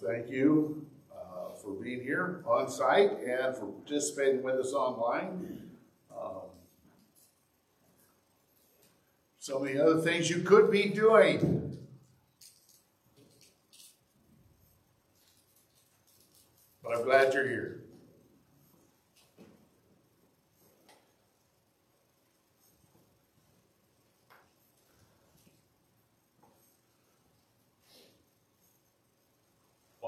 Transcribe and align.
thank 0.00 0.30
you 0.30 0.86
uh, 1.12 1.54
for 1.62 1.72
being 1.72 2.00
here 2.00 2.42
on 2.46 2.70
site 2.70 3.10
and 3.20 3.54
for 3.54 3.66
participating 3.66 4.42
with 4.42 4.54
us 4.54 4.72
online. 4.72 5.70
Um, 6.10 6.40
so 9.38 9.58
many 9.58 9.78
other 9.78 10.00
things 10.00 10.30
you 10.30 10.40
could 10.40 10.70
be 10.70 10.88
doing. 10.88 11.78
But 16.82 16.96
I'm 16.96 17.04
glad 17.04 17.34
you're 17.34 17.48
here. 17.48 17.80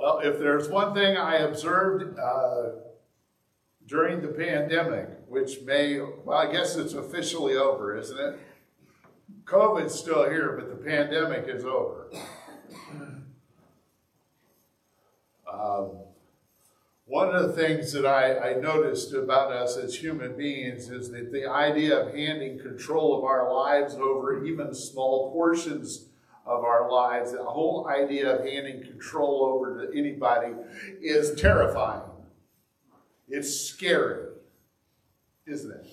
Well, 0.02 0.11
if 0.22 0.38
there's 0.38 0.68
one 0.68 0.94
thing 0.94 1.16
I 1.16 1.38
observed 1.38 2.18
uh, 2.18 2.70
during 3.86 4.22
the 4.22 4.28
pandemic, 4.28 5.08
which 5.28 5.62
may, 5.62 6.00
well, 6.00 6.38
I 6.38 6.50
guess 6.50 6.76
it's 6.76 6.94
officially 6.94 7.56
over, 7.56 7.96
isn't 7.96 8.18
it? 8.18 8.38
COVID's 9.44 9.94
still 9.94 10.28
here, 10.30 10.56
but 10.58 10.68
the 10.70 10.84
pandemic 10.84 11.46
is 11.48 11.64
over. 11.64 12.10
Um, 15.52 15.90
one 17.04 17.34
of 17.34 17.48
the 17.48 17.52
things 17.52 17.92
that 17.92 18.06
I, 18.06 18.52
I 18.52 18.54
noticed 18.54 19.12
about 19.12 19.52
us 19.52 19.76
as 19.76 19.96
human 19.96 20.36
beings 20.36 20.88
is 20.88 21.10
that 21.10 21.30
the 21.30 21.46
idea 21.46 21.98
of 21.98 22.14
handing 22.14 22.58
control 22.58 23.18
of 23.18 23.24
our 23.24 23.52
lives 23.52 23.94
over 23.94 24.44
even 24.44 24.72
small 24.72 25.30
portions 25.32 26.06
of 26.44 26.64
our 26.64 26.90
lives, 26.90 27.32
the 27.32 27.44
whole 27.44 27.88
idea 27.88 28.36
of 28.36 28.44
handing 28.44 28.82
control 28.82 29.44
over 29.44 29.86
to 29.86 29.98
anybody 29.98 30.52
is 31.00 31.40
terrifying. 31.40 32.02
It's 33.28 33.54
scary, 33.54 34.28
isn't 35.46 35.70
it? 35.70 35.86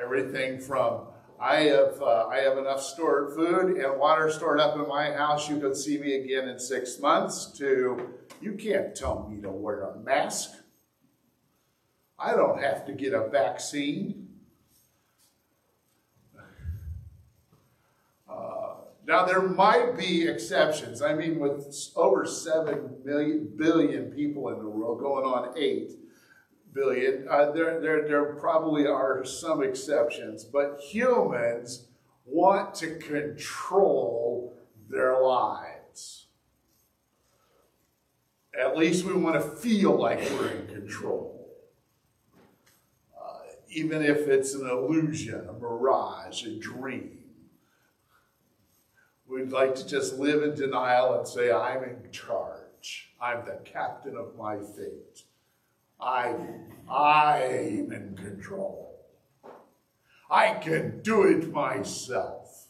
Everything 0.00 0.60
from 0.60 1.02
I 1.42 1.62
have 1.62 2.00
uh, 2.00 2.26
I 2.28 2.38
have 2.38 2.56
enough 2.56 2.80
stored 2.80 3.34
food 3.34 3.76
and 3.76 3.98
water 3.98 4.30
stored 4.30 4.60
up 4.60 4.76
in 4.76 4.86
my 4.86 5.10
house. 5.10 5.50
You 5.50 5.58
can 5.58 5.74
see 5.74 5.98
me 5.98 6.14
again 6.14 6.48
in 6.48 6.58
six 6.58 7.00
months. 7.00 7.46
To 7.58 8.10
you 8.40 8.52
can't 8.52 8.94
tell 8.94 9.28
me 9.28 9.42
to 9.42 9.50
wear 9.50 9.82
a 9.82 9.98
mask. 9.98 10.52
I 12.16 12.34
don't 12.34 12.62
have 12.62 12.86
to 12.86 12.92
get 12.92 13.12
a 13.12 13.28
vaccine. 13.28 14.21
Now, 19.06 19.24
there 19.24 19.42
might 19.42 19.96
be 19.96 20.28
exceptions. 20.28 21.02
I 21.02 21.14
mean, 21.14 21.40
with 21.40 21.74
over 21.96 22.24
7 22.24 22.98
million, 23.04 23.50
billion 23.56 24.12
people 24.12 24.48
in 24.50 24.58
the 24.58 24.68
world, 24.68 25.00
going 25.00 25.24
on 25.24 25.58
8 25.58 25.90
billion, 26.72 27.26
uh, 27.28 27.50
there, 27.50 27.80
there, 27.80 28.06
there 28.06 28.24
probably 28.36 28.86
are 28.86 29.24
some 29.24 29.62
exceptions. 29.62 30.44
But 30.44 30.78
humans 30.80 31.88
want 32.24 32.74
to 32.76 32.96
control 32.96 34.56
their 34.88 35.20
lives. 35.20 36.26
At 38.58 38.76
least 38.76 39.04
we 39.04 39.14
want 39.14 39.34
to 39.34 39.40
feel 39.40 39.98
like 39.98 40.20
we're 40.30 40.48
in 40.48 40.66
control. 40.68 41.48
Uh, 43.18 43.38
even 43.68 44.02
if 44.02 44.28
it's 44.28 44.54
an 44.54 44.68
illusion, 44.68 45.48
a 45.48 45.52
mirage, 45.54 46.44
a 46.44 46.58
dream. 46.58 47.21
We'd 49.32 49.50
like 49.50 49.74
to 49.76 49.86
just 49.86 50.18
live 50.18 50.42
in 50.42 50.54
denial 50.54 51.14
and 51.14 51.26
say, 51.26 51.50
I'm 51.50 51.82
in 51.84 52.10
charge. 52.10 53.14
I'm 53.18 53.46
the 53.46 53.58
captain 53.64 54.14
of 54.14 54.36
my 54.36 54.58
fate. 54.58 55.22
I, 55.98 56.34
I'm 56.90 57.92
in 57.92 58.14
control. 58.14 59.00
I 60.30 60.54
can 60.54 61.00
do 61.00 61.22
it 61.22 61.50
myself. 61.50 62.66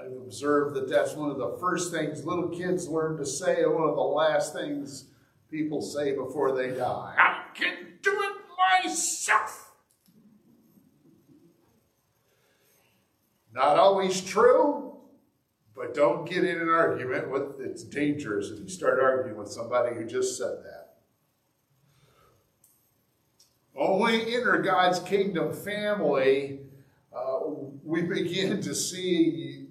I've 0.00 0.12
observed 0.12 0.74
that 0.76 0.88
that's 0.88 1.14
one 1.14 1.30
of 1.30 1.36
the 1.36 1.58
first 1.60 1.92
things 1.92 2.24
little 2.24 2.48
kids 2.48 2.88
learn 2.88 3.18
to 3.18 3.26
say, 3.26 3.62
and 3.64 3.74
one 3.74 3.88
of 3.88 3.96
the 3.96 4.00
last 4.00 4.54
things 4.54 5.08
people 5.50 5.82
say 5.82 6.14
before 6.14 6.56
they 6.56 6.70
die. 6.70 7.14
I 7.18 7.42
can 7.54 7.98
do 8.00 8.12
it 8.12 8.84
myself. 8.84 9.72
Not 13.52 13.76
always 13.76 14.22
true, 14.22 14.87
but 15.88 15.94
don't 15.94 16.28
get 16.28 16.44
in 16.44 16.60
an 16.60 16.68
argument 16.68 17.30
with, 17.30 17.60
it's 17.60 17.82
dangerous 17.82 18.50
if 18.50 18.60
you 18.60 18.68
start 18.68 19.00
arguing 19.00 19.38
with 19.38 19.48
somebody 19.48 19.94
who 19.94 20.04
just 20.04 20.36
said 20.36 20.58
that. 20.64 20.96
Only 23.74 24.34
enter 24.34 24.58
God's 24.58 24.98
kingdom 25.00 25.54
family, 25.54 26.60
uh, 27.14 27.38
we 27.84 28.02
begin 28.02 28.60
to 28.62 28.74
see 28.74 29.68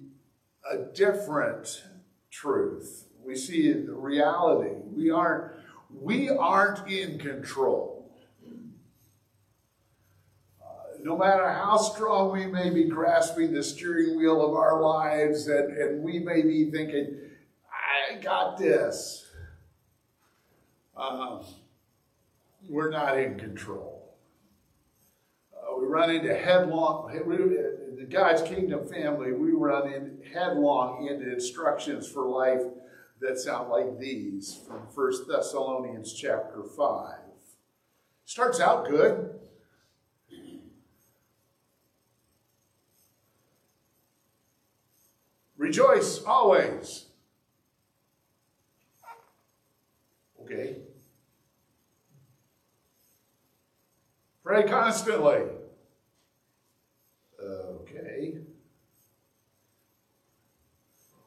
a 0.68 0.78
different 0.78 1.84
truth. 2.30 3.04
We 3.22 3.36
see 3.36 3.72
the 3.72 3.92
reality. 3.92 4.74
We 4.92 5.10
aren't, 5.10 5.52
we 5.90 6.30
aren't 6.30 6.88
in 6.88 7.18
control 7.18 7.97
no 11.08 11.16
matter 11.16 11.50
how 11.50 11.78
strong 11.78 12.32
we 12.32 12.44
may 12.44 12.68
be 12.68 12.84
grasping 12.84 13.54
the 13.54 13.62
steering 13.62 14.18
wheel 14.18 14.46
of 14.46 14.52
our 14.54 14.82
lives, 14.82 15.48
and, 15.48 15.74
and 15.74 16.02
we 16.02 16.18
may 16.18 16.42
be 16.42 16.70
thinking, 16.70 17.16
I 17.66 18.18
got 18.20 18.58
this, 18.58 19.24
um, 20.94 21.46
we're 22.68 22.90
not 22.90 23.18
in 23.18 23.38
control. 23.38 24.16
Uh, 25.50 25.78
we 25.80 25.86
run 25.86 26.10
into 26.10 26.34
headlong, 26.34 27.10
the 27.96 28.04
God's 28.04 28.42
kingdom 28.42 28.86
family, 28.86 29.32
we 29.32 29.52
run 29.52 29.90
in 29.90 30.18
headlong 30.34 31.06
into 31.06 31.32
instructions 31.32 32.06
for 32.06 32.26
life 32.26 32.60
that 33.22 33.38
sound 33.38 33.70
like 33.70 33.98
these 33.98 34.60
from 34.66 34.80
1 34.94 35.12
Thessalonians 35.26 36.12
chapter 36.12 36.62
5. 36.62 37.14
Starts 38.26 38.60
out 38.60 38.86
good. 38.90 39.37
Rejoice 45.68 46.22
always. 46.24 47.04
Okay. 50.42 50.78
Pray 54.42 54.62
constantly. 54.62 55.42
Okay. 57.38 58.38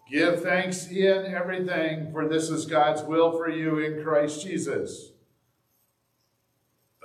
Give 0.09 0.41
thanks 0.41 0.87
in 0.87 1.25
everything, 1.27 2.11
for 2.11 2.27
this 2.27 2.49
is 2.49 2.65
God's 2.65 3.03
will 3.03 3.33
for 3.33 3.47
you 3.47 3.77
in 3.77 4.03
Christ 4.03 4.41
Jesus. 4.41 5.11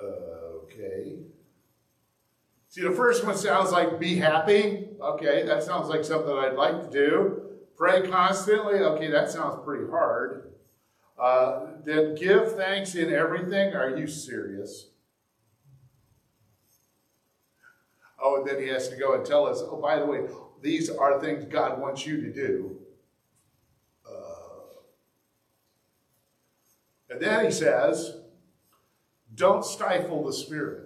Okay. 0.03 1.19
See, 2.77 2.83
the 2.83 2.93
first 2.93 3.25
one 3.25 3.35
sounds 3.35 3.73
like 3.73 3.99
be 3.99 4.17
happy. 4.17 4.89
Okay, 5.01 5.47
that 5.47 5.63
sounds 5.63 5.89
like 5.89 6.05
something 6.05 6.31
I'd 6.31 6.57
like 6.57 6.83
to 6.83 6.91
do. 6.91 7.43
Pray 7.75 8.07
constantly. 8.07 8.81
Okay, 8.81 9.11
that 9.11 9.31
sounds 9.31 9.65
pretty 9.65 9.89
hard. 9.89 10.53
Uh, 11.19 11.69
then 11.87 12.15
give 12.17 12.55
thanks 12.55 12.95
in 12.95 13.11
everything. 13.15 13.73
Are 13.73 13.97
you 13.97 14.07
serious? 14.07 14.89
Oh, 18.23 18.41
and 18.41 18.47
then 18.47 18.61
he 18.61 18.69
has 18.69 18.91
to 18.91 18.97
go 18.97 19.15
and 19.15 19.25
tell 19.25 19.47
us, 19.47 19.63
oh, 19.63 19.81
by 19.81 19.99
the 19.99 20.05
way, 20.05 20.27
these 20.61 20.91
are 20.91 21.19
things 21.19 21.47
God 21.47 21.81
wants 21.81 22.05
you 22.07 22.21
to 22.21 22.31
do. 22.31 22.77
Uh, 24.07 24.81
and 27.09 27.23
then 27.23 27.47
he 27.47 27.51
says, 27.51 28.19
don't 29.35 29.65
stifle 29.65 30.23
the 30.27 30.33
Spirit. 30.35 30.86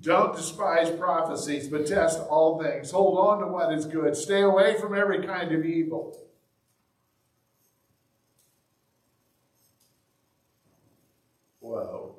Don't 0.00 0.34
despise 0.34 0.90
prophecies, 0.90 1.68
but 1.68 1.86
test 1.86 2.20
all 2.30 2.62
things. 2.62 2.90
Hold 2.90 3.18
on 3.18 3.40
to 3.40 3.46
what 3.46 3.72
is 3.72 3.84
good. 3.84 4.16
Stay 4.16 4.40
away 4.40 4.78
from 4.80 4.96
every 4.96 5.26
kind 5.26 5.52
of 5.52 5.64
evil. 5.64 6.16
Whoa. 11.60 12.16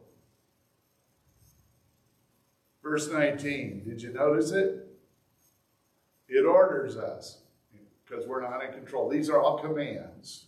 Verse 2.84 3.10
19, 3.12 3.84
did 3.84 4.02
you 4.02 4.14
notice 4.14 4.52
it? 4.52 4.88
It 6.28 6.46
orders 6.46 6.98
us 6.98 7.40
because 8.06 8.28
we're 8.28 8.42
not 8.42 8.64
in 8.64 8.74
control. 8.74 9.10
These 9.10 9.30
are 9.30 9.42
all 9.42 9.58
commands. 9.60 10.46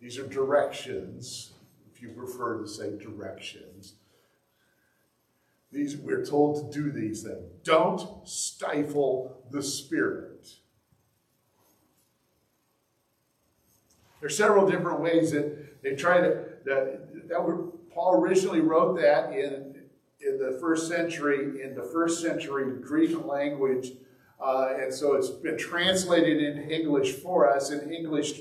These 0.00 0.18
are 0.18 0.26
directions, 0.26 1.52
if 1.90 2.00
you 2.00 2.10
prefer 2.10 2.60
to 2.60 2.68
say 2.68 2.96
directions. 2.96 3.94
These 5.72 5.96
we're 5.96 6.24
told 6.24 6.72
to 6.72 6.78
do 6.78 6.90
these 6.90 7.22
things. 7.22 7.50
Don't 7.64 8.26
stifle 8.26 9.42
the 9.50 9.62
spirit. 9.62 10.48
There 14.20 14.28
are 14.28 14.30
several 14.30 14.68
different 14.68 15.00
ways 15.00 15.32
that 15.32 15.82
they 15.82 15.94
try 15.94 16.20
to 16.20 16.44
that, 16.64 17.28
that 17.28 17.42
were, 17.42 17.66
Paul 17.92 18.20
originally 18.20 18.60
wrote 18.60 18.96
that 19.00 19.32
in 19.32 19.74
in 20.20 20.38
the 20.38 20.58
first 20.60 20.88
century 20.88 21.62
in 21.62 21.74
the 21.74 21.82
first 21.82 22.22
century 22.22 22.80
Greek 22.80 23.24
language, 23.24 23.92
uh, 24.40 24.74
and 24.80 24.92
so 24.92 25.14
it's 25.14 25.30
been 25.30 25.58
translated 25.58 26.42
into 26.42 26.68
English 26.68 27.12
for 27.12 27.50
us. 27.50 27.70
And 27.70 27.92
English 27.92 28.40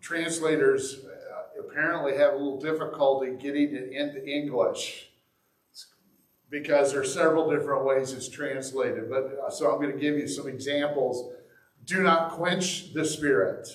translators 0.00 1.04
uh, 1.04 1.60
apparently 1.60 2.16
have 2.16 2.34
a 2.34 2.36
little 2.36 2.60
difficulty 2.60 3.32
getting 3.32 3.74
it 3.74 3.92
into 3.92 4.24
English 4.26 5.11
because 6.52 6.92
there 6.92 7.00
are 7.00 7.04
several 7.04 7.50
different 7.50 7.82
ways 7.86 8.12
it's 8.12 8.28
translated. 8.28 9.08
But 9.08 9.38
uh, 9.44 9.50
so 9.50 9.72
I'm 9.72 9.80
going 9.80 9.90
to 9.90 9.98
give 9.98 10.18
you 10.18 10.28
some 10.28 10.46
examples. 10.46 11.32
Do 11.86 12.02
not 12.02 12.32
quench 12.32 12.92
the 12.92 13.06
spirit. 13.06 13.66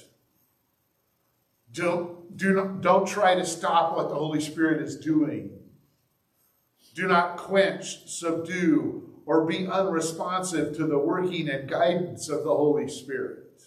Don't, 1.74 2.38
do 2.38 2.54
not, 2.54 2.82
don't 2.82 3.08
try 3.08 3.34
to 3.34 3.46
stop 3.46 3.98
what 3.98 4.10
the 4.10 4.16
Holy 4.16 4.40
Spirit 4.40 4.82
is 4.82 4.96
doing. 4.96 5.60
Do 6.94 7.08
not 7.08 7.38
quench, 7.38 8.08
subdue, 8.08 9.10
or 9.26 9.46
be 9.46 9.68
unresponsive 9.68 10.78
to 10.78 10.86
the 10.86 11.00
working 11.00 11.50
and 11.50 11.68
guidance 11.68 12.30
of 12.30 12.44
the 12.44 12.56
Holy 12.56 12.88
Spirit. 12.88 13.64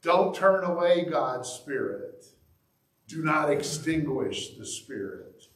Don't 0.00 0.34
turn 0.34 0.62
away 0.62 1.04
God's 1.04 1.48
Spirit. 1.48 2.24
Do 3.08 3.22
not 3.24 3.50
extinguish 3.50 4.56
the 4.56 4.64
Spirit. 4.64 5.46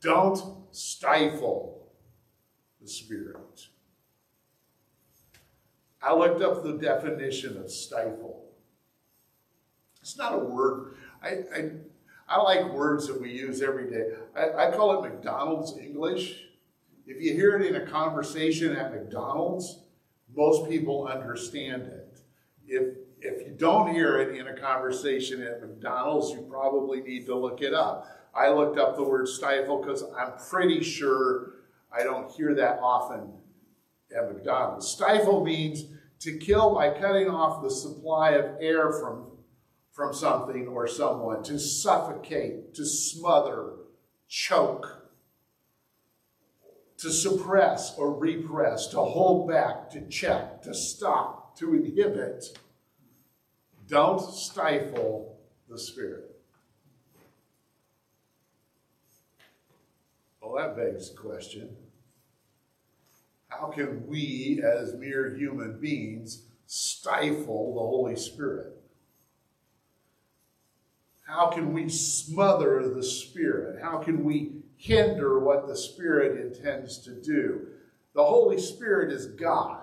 Don't 0.00 0.59
stifle 0.72 1.88
the 2.80 2.88
Spirit. 2.88 3.68
I 6.02 6.14
looked 6.14 6.42
up 6.42 6.62
the 6.62 6.78
definition 6.78 7.58
of 7.58 7.70
stifle. 7.70 8.46
It's 10.00 10.16
not 10.16 10.34
a 10.34 10.38
word. 10.38 10.94
I, 11.22 11.28
I, 11.54 11.70
I 12.26 12.40
like 12.40 12.72
words 12.72 13.06
that 13.06 13.20
we 13.20 13.30
use 13.32 13.60
every 13.60 13.90
day. 13.90 14.14
I, 14.34 14.68
I 14.68 14.70
call 14.70 15.04
it 15.04 15.08
McDonald's 15.08 15.76
English. 15.76 16.44
If 17.06 17.20
you 17.22 17.34
hear 17.34 17.58
it 17.58 17.66
in 17.66 17.76
a 17.76 17.86
conversation 17.86 18.74
at 18.76 18.92
McDonald's, 18.92 19.80
most 20.34 20.70
people 20.70 21.06
understand 21.06 21.82
it. 21.82 22.20
If 22.66 22.94
if 23.22 23.46
you 23.46 23.52
don't 23.52 23.92
hear 23.92 24.18
it 24.18 24.36
in 24.36 24.46
a 24.46 24.54
conversation 24.54 25.42
at 25.42 25.60
McDonald's, 25.60 26.30
you 26.30 26.46
probably 26.50 27.02
need 27.02 27.26
to 27.26 27.34
look 27.34 27.60
it 27.60 27.74
up. 27.74 28.06
I 28.34 28.50
looked 28.50 28.78
up 28.78 28.96
the 28.96 29.02
word 29.02 29.28
stifle 29.28 29.80
because 29.80 30.04
I'm 30.16 30.32
pretty 30.50 30.82
sure 30.82 31.54
I 31.92 32.02
don't 32.02 32.30
hear 32.30 32.54
that 32.54 32.78
often 32.82 33.32
at 34.16 34.32
McDonald's. 34.32 34.88
Stifle 34.88 35.44
means 35.44 35.84
to 36.20 36.36
kill 36.38 36.74
by 36.74 36.90
cutting 36.90 37.28
off 37.28 37.62
the 37.62 37.70
supply 37.70 38.30
of 38.32 38.56
air 38.60 38.92
from, 38.92 39.26
from 39.92 40.14
something 40.14 40.68
or 40.68 40.86
someone, 40.86 41.42
to 41.44 41.58
suffocate, 41.58 42.74
to 42.74 42.84
smother, 42.84 43.72
choke, 44.28 45.08
to 46.98 47.10
suppress 47.10 47.96
or 47.96 48.12
repress, 48.12 48.86
to 48.88 48.98
hold 48.98 49.48
back, 49.48 49.90
to 49.90 50.06
check, 50.08 50.62
to 50.62 50.74
stop, 50.74 51.56
to 51.56 51.74
inhibit. 51.74 52.58
Don't 53.88 54.20
stifle 54.20 55.38
the 55.68 55.78
Spirit. 55.78 56.29
Well, 60.50 60.66
that 60.66 60.76
begs 60.76 61.10
the 61.10 61.16
question 61.16 61.76
how 63.48 63.68
can 63.68 64.06
we, 64.06 64.62
as 64.64 64.94
mere 64.94 65.34
human 65.36 65.78
beings, 65.80 66.42
stifle 66.66 67.74
the 67.74 67.80
Holy 67.80 68.16
Spirit? 68.16 68.72
How 71.26 71.50
can 71.50 71.72
we 71.72 71.88
smother 71.88 72.88
the 72.88 73.02
Spirit? 73.02 73.82
How 73.82 73.98
can 73.98 74.24
we 74.24 74.52
hinder 74.76 75.38
what 75.38 75.68
the 75.68 75.76
Spirit 75.76 76.40
intends 76.40 76.98
to 76.98 77.20
do? 77.20 77.66
The 78.14 78.24
Holy 78.24 78.58
Spirit 78.60 79.12
is 79.12 79.26
God. 79.26 79.82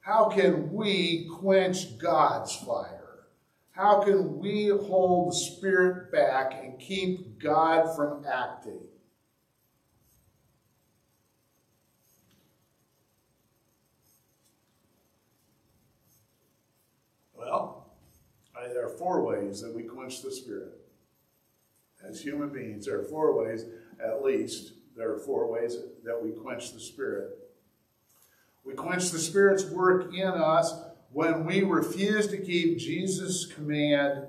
How 0.00 0.28
can 0.28 0.72
we 0.72 1.28
quench 1.38 1.98
God's 1.98 2.54
fire? 2.56 3.26
How 3.72 4.02
can 4.02 4.38
we 4.38 4.68
hold 4.68 5.32
the 5.32 5.36
Spirit 5.36 6.12
back 6.12 6.52
and 6.62 6.78
keep 6.78 7.38
God 7.38 7.94
from 7.94 8.24
acting? 8.26 8.87
Four 18.98 19.24
ways 19.24 19.60
that 19.60 19.74
we 19.74 19.84
quench 19.84 20.22
the 20.22 20.30
Spirit. 20.30 20.72
As 22.06 22.20
human 22.20 22.50
beings, 22.50 22.86
there 22.86 23.00
are 23.00 23.04
four 23.04 23.36
ways, 23.36 23.64
at 24.04 24.22
least, 24.22 24.72
there 24.96 25.12
are 25.12 25.18
four 25.18 25.50
ways 25.50 25.76
that 26.04 26.22
we 26.22 26.30
quench 26.32 26.72
the 26.72 26.80
Spirit. 26.80 27.30
We 28.64 28.74
quench 28.74 29.10
the 29.10 29.18
Spirit's 29.18 29.64
work 29.64 30.12
in 30.14 30.28
us 30.28 30.74
when 31.12 31.44
we 31.44 31.62
refuse 31.62 32.26
to 32.28 32.36
keep 32.36 32.78
Jesus' 32.78 33.46
command 33.46 34.26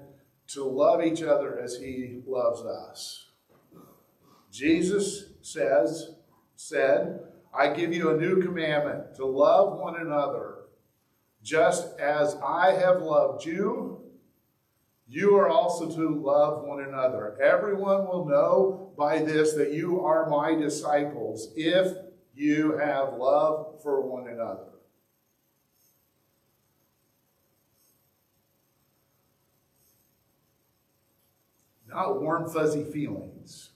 to 0.47 0.63
love 0.63 1.03
each 1.03 1.21
other 1.21 1.59
as 1.59 1.77
he 1.77 2.21
loves 2.25 2.61
us. 2.61 3.27
Jesus 4.51 5.25
says, 5.41 6.15
said, 6.55 7.19
I 7.53 7.73
give 7.73 7.93
you 7.93 8.11
a 8.11 8.17
new 8.17 8.41
commandment 8.41 9.15
to 9.15 9.25
love 9.25 9.79
one 9.79 9.99
another. 9.99 10.55
Just 11.43 11.99
as 11.99 12.35
I 12.43 12.73
have 12.73 13.01
loved 13.01 13.45
you, 13.45 13.98
you 15.09 15.35
are 15.35 15.49
also 15.49 15.89
to 15.89 16.21
love 16.21 16.63
one 16.63 16.83
another. 16.83 17.35
Everyone 17.41 18.07
will 18.07 18.25
know 18.25 18.93
by 18.95 19.23
this 19.23 19.53
that 19.55 19.73
you 19.73 20.01
are 20.05 20.29
my 20.29 20.53
disciples 20.53 21.51
if 21.55 21.97
you 22.35 22.77
have 22.77 23.15
love 23.15 23.81
for 23.81 24.07
one 24.07 24.27
another. 24.27 24.65
Not 31.87 32.21
warm, 32.21 32.47
fuzzy 32.47 32.83
feelings. 32.83 33.71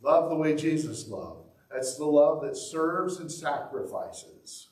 Love 0.00 0.30
the 0.30 0.36
way 0.36 0.54
Jesus 0.54 1.08
loved. 1.08 1.48
That's 1.72 1.96
the 1.96 2.04
love 2.04 2.42
that 2.42 2.56
serves 2.56 3.18
and 3.18 3.30
sacrifices. 3.30 4.68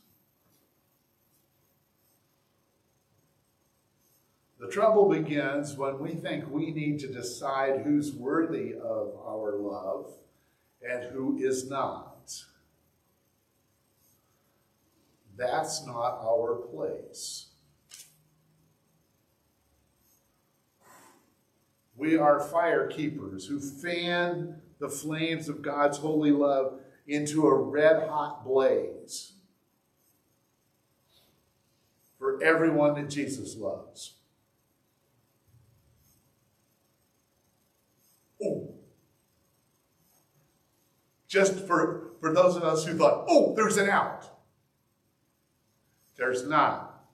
The 4.64 4.70
trouble 4.70 5.10
begins 5.10 5.76
when 5.76 5.98
we 5.98 6.14
think 6.14 6.48
we 6.48 6.70
need 6.70 6.98
to 7.00 7.12
decide 7.12 7.82
who's 7.82 8.14
worthy 8.14 8.72
of 8.72 9.14
our 9.22 9.58
love 9.58 10.14
and 10.80 11.12
who 11.12 11.36
is 11.36 11.68
not. 11.68 12.32
That's 15.36 15.84
not 15.86 16.18
our 16.22 16.54
place. 16.54 17.48
We 21.94 22.16
are 22.16 22.40
fire 22.40 22.86
keepers 22.86 23.44
who 23.44 23.60
fan 23.60 24.62
the 24.78 24.88
flames 24.88 25.50
of 25.50 25.60
God's 25.60 25.98
holy 25.98 26.30
love 26.30 26.80
into 27.06 27.46
a 27.46 27.54
red 27.54 28.08
hot 28.08 28.46
blaze 28.46 29.34
for 32.18 32.42
everyone 32.42 32.94
that 32.94 33.10
Jesus 33.10 33.58
loves. 33.58 34.14
Oh. 38.44 38.74
Just 41.34 41.66
for, 41.66 42.12
for 42.20 42.32
those 42.32 42.54
of 42.54 42.62
us 42.62 42.86
who 42.86 42.96
thought, 42.96 43.24
oh, 43.26 43.56
there's 43.56 43.76
an 43.76 43.90
out. 43.90 44.24
There's 46.14 46.46
not. 46.46 47.08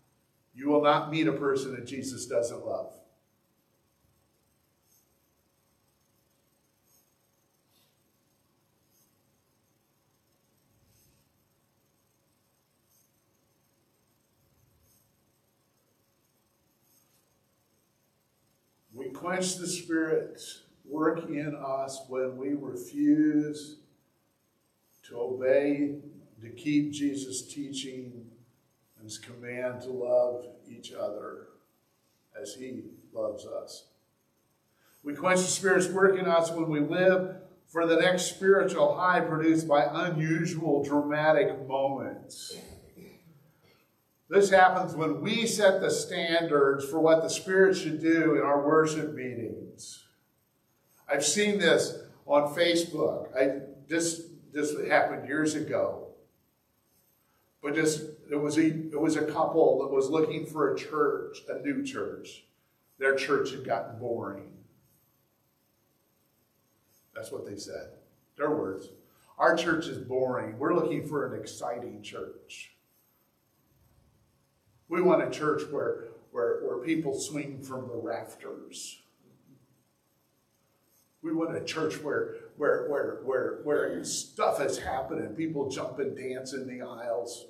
You 0.52 0.68
will 0.68 0.82
not 0.82 1.10
meet 1.10 1.26
a 1.26 1.32
person 1.32 1.74
that 1.74 1.86
Jesus 1.86 2.26
doesn't 2.26 2.66
love. 2.66 2.92
We 18.92 19.08
quench 19.08 19.56
the 19.56 19.66
Spirit's 19.66 20.64
work 20.84 21.30
in 21.30 21.56
us 21.56 22.02
when 22.06 22.36
we 22.36 22.50
refuse 22.52 23.78
to 25.10 25.20
obey, 25.20 25.96
to 26.40 26.48
keep 26.50 26.92
Jesus' 26.92 27.42
teaching 27.42 28.26
and 28.96 29.04
his 29.04 29.18
command 29.18 29.82
to 29.82 29.90
love 29.90 30.46
each 30.68 30.92
other 30.92 31.48
as 32.40 32.54
he 32.54 32.84
loves 33.12 33.44
us. 33.44 33.84
We 35.02 35.14
quench 35.14 35.40
the 35.40 35.46
Spirit's 35.46 35.88
work 35.88 36.18
in 36.18 36.26
us 36.26 36.50
when 36.50 36.68
we 36.68 36.80
live 36.80 37.36
for 37.66 37.86
the 37.86 37.96
next 37.96 38.34
spiritual 38.34 38.96
high 38.96 39.20
produced 39.20 39.66
by 39.68 39.88
unusual 39.90 40.82
dramatic 40.82 41.66
moments. 41.66 42.56
This 44.28 44.50
happens 44.50 44.94
when 44.94 45.20
we 45.20 45.46
set 45.46 45.80
the 45.80 45.90
standards 45.90 46.84
for 46.88 47.00
what 47.00 47.22
the 47.22 47.28
Spirit 47.28 47.76
should 47.76 48.00
do 48.00 48.36
in 48.36 48.42
our 48.42 48.64
worship 48.64 49.14
meetings. 49.14 50.04
I've 51.08 51.24
seen 51.24 51.58
this 51.58 51.98
on 52.26 52.54
Facebook. 52.54 53.36
I, 53.36 53.62
this, 53.88 54.29
this 54.52 54.74
happened 54.88 55.28
years 55.28 55.54
ago. 55.54 56.08
But 57.62 57.74
just 57.74 58.02
it 58.30 58.36
was 58.36 58.56
a 58.56 58.66
it 58.66 59.00
was 59.00 59.16
a 59.16 59.24
couple 59.24 59.80
that 59.80 59.94
was 59.94 60.08
looking 60.08 60.46
for 60.46 60.72
a 60.72 60.78
church, 60.78 61.38
a 61.48 61.60
new 61.60 61.84
church. 61.84 62.44
Their 62.98 63.16
church 63.16 63.50
had 63.50 63.64
gotten 63.64 63.98
boring. 63.98 64.52
That's 67.14 67.32
what 67.32 67.46
they 67.46 67.56
said. 67.56 67.90
Their 68.36 68.50
words. 68.50 68.88
Our 69.38 69.56
church 69.56 69.86
is 69.86 69.98
boring. 69.98 70.58
We're 70.58 70.74
looking 70.74 71.06
for 71.06 71.26
an 71.26 71.38
exciting 71.38 72.02
church. 72.02 72.72
We 74.88 75.00
want 75.00 75.22
a 75.22 75.30
church 75.30 75.62
where, 75.70 76.08
where, 76.32 76.60
where 76.62 76.78
people 76.78 77.18
swing 77.18 77.62
from 77.62 77.88
the 77.88 77.94
rafters. 77.94 79.00
We 81.22 81.32
want 81.32 81.56
a 81.56 81.64
church 81.64 82.02
where, 82.02 82.36
where, 82.60 82.86
where, 82.88 83.20
where, 83.24 83.60
where 83.64 84.04
stuff 84.04 84.60
is 84.60 84.78
happening. 84.78 85.34
People 85.34 85.70
jump 85.70 85.98
and 85.98 86.14
dance 86.14 86.52
in 86.52 86.66
the 86.66 86.84
aisles. 86.84 87.46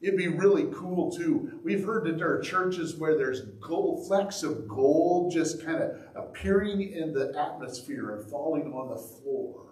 It'd 0.00 0.18
be 0.18 0.26
really 0.26 0.66
cool 0.74 1.12
too. 1.12 1.60
We've 1.62 1.84
heard 1.84 2.04
that 2.06 2.18
there 2.18 2.32
are 2.32 2.40
churches 2.40 2.96
where 2.96 3.16
there's 3.16 3.42
gold, 3.60 4.08
flecks 4.08 4.42
of 4.42 4.66
gold 4.66 5.32
just 5.32 5.64
kind 5.64 5.80
of 5.80 5.92
appearing 6.16 6.80
in 6.80 7.12
the 7.12 7.32
atmosphere 7.38 8.16
and 8.16 8.28
falling 8.28 8.72
on 8.72 8.88
the 8.88 8.96
floor. 8.96 9.66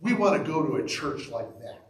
We 0.00 0.12
want 0.12 0.44
to 0.44 0.50
go 0.50 0.62
to 0.62 0.76
a 0.76 0.86
church 0.86 1.28
like 1.30 1.58
that. 1.60 1.83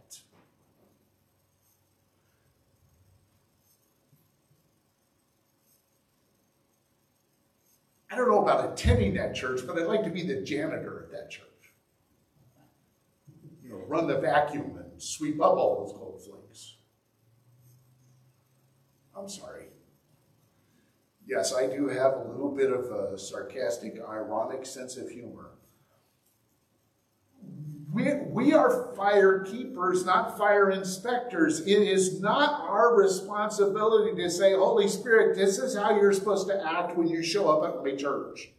I 8.15 8.17
don't 8.17 8.29
know 8.29 8.41
about 8.41 8.71
attending 8.71 9.13
that 9.15 9.35
church, 9.35 9.67
but 9.67 9.77
I'd 9.77 9.87
like 9.87 10.05
to 10.05 10.09
be 10.09 10.25
the 10.25 10.39
janitor 10.39 11.03
at 11.03 11.11
that 11.11 11.29
church. 11.29 11.43
You 13.61 13.71
know, 13.71 13.83
run 13.87 14.07
the 14.07 14.19
vacuum 14.21 14.77
and 14.77 15.03
sweep 15.03 15.41
up 15.41 15.57
all 15.57 15.83
those 15.83 15.91
gold 15.91 16.23
flakes. 16.23 16.77
I'm 19.17 19.27
sorry. 19.27 19.65
Yes, 21.27 21.53
I 21.53 21.67
do 21.67 21.89
have 21.89 22.13
a 22.13 22.23
little 22.31 22.55
bit 22.55 22.71
of 22.71 22.85
a 22.85 23.17
sarcastic, 23.17 23.99
ironic 23.99 24.65
sense 24.65 24.95
of 24.95 25.09
humor. 25.09 25.49
We, 27.95 28.13
we 28.27 28.51
are 28.51 28.93
fire 28.97 29.45
keepers, 29.45 30.03
not 30.03 30.37
fire 30.37 30.69
inspectors. 30.69 31.61
It 31.61 31.81
is 31.81 32.19
not 32.19 32.59
our 32.59 32.93
responsibility 32.93 34.21
to 34.21 34.29
say, 34.29 34.53
Holy 34.53 34.89
Spirit, 34.89 35.37
this 35.37 35.59
is 35.59 35.77
how 35.77 35.95
you're 35.95 36.11
supposed 36.11 36.47
to 36.49 36.61
act 36.61 36.97
when 36.97 37.07
you 37.07 37.23
show 37.23 37.47
up 37.47 37.73
at 37.73 37.81
my 37.81 37.95
church. 37.95 38.51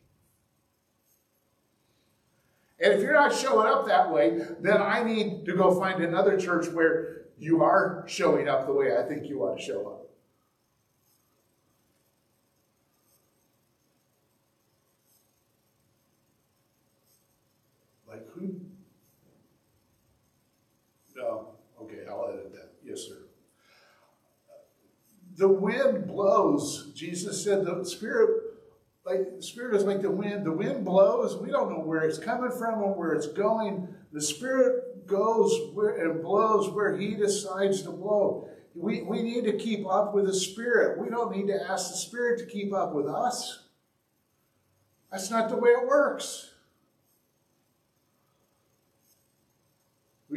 And 2.80 2.94
if 2.94 3.02
you're 3.02 3.12
not 3.12 3.34
showing 3.34 3.68
up 3.68 3.86
that 3.86 4.10
way, 4.10 4.40
then 4.60 4.80
I 4.80 5.02
need 5.02 5.44
to 5.44 5.54
go 5.54 5.78
find 5.78 6.02
another 6.02 6.40
church 6.40 6.68
where 6.68 7.26
you 7.36 7.62
are 7.62 8.04
showing 8.06 8.48
up 8.48 8.64
the 8.64 8.72
way 8.72 8.96
I 8.96 9.02
think 9.02 9.28
you 9.28 9.42
ought 9.42 9.58
to 9.58 9.62
show 9.62 9.86
up. 9.86 10.08
Like 18.08 18.26
who? 18.32 18.62
No. 21.16 21.54
Okay, 21.80 22.00
I'll 22.08 22.28
edit 22.28 22.52
that. 22.52 22.72
Yes, 22.84 23.00
sir. 23.08 23.16
The 25.36 25.48
wind 25.48 26.06
blows. 26.06 26.92
Jesus 26.94 27.42
said 27.44 27.64
the 27.64 27.84
Spirit 27.84 28.46
like 29.06 29.36
the 29.36 29.42
spirit 29.42 29.76
is 29.76 29.84
like 29.84 30.02
the 30.02 30.10
wind. 30.10 30.44
The 30.44 30.52
wind 30.52 30.84
blows. 30.84 31.36
We 31.36 31.50
don't 31.50 31.70
know 31.70 31.78
where 31.78 32.02
it's 32.02 32.18
coming 32.18 32.50
from 32.50 32.82
or 32.82 32.92
where 32.92 33.12
it's 33.12 33.28
going. 33.28 33.94
The 34.12 34.20
spirit 34.20 35.06
goes 35.06 35.70
where 35.74 36.10
and 36.10 36.20
blows 36.20 36.68
where 36.70 36.96
he 36.96 37.14
decides 37.14 37.82
to 37.82 37.90
blow. 37.90 38.48
We, 38.74 39.02
we 39.02 39.22
need 39.22 39.44
to 39.44 39.56
keep 39.56 39.86
up 39.86 40.12
with 40.12 40.26
the 40.26 40.34
spirit. 40.34 40.98
We 40.98 41.08
don't 41.08 41.34
need 41.34 41.46
to 41.46 41.70
ask 41.70 41.90
the 41.90 41.96
spirit 41.96 42.40
to 42.40 42.46
keep 42.46 42.74
up 42.74 42.94
with 42.94 43.06
us. 43.06 43.60
That's 45.12 45.30
not 45.30 45.48
the 45.48 45.56
way 45.56 45.70
it 45.70 45.86
works. 45.86 46.50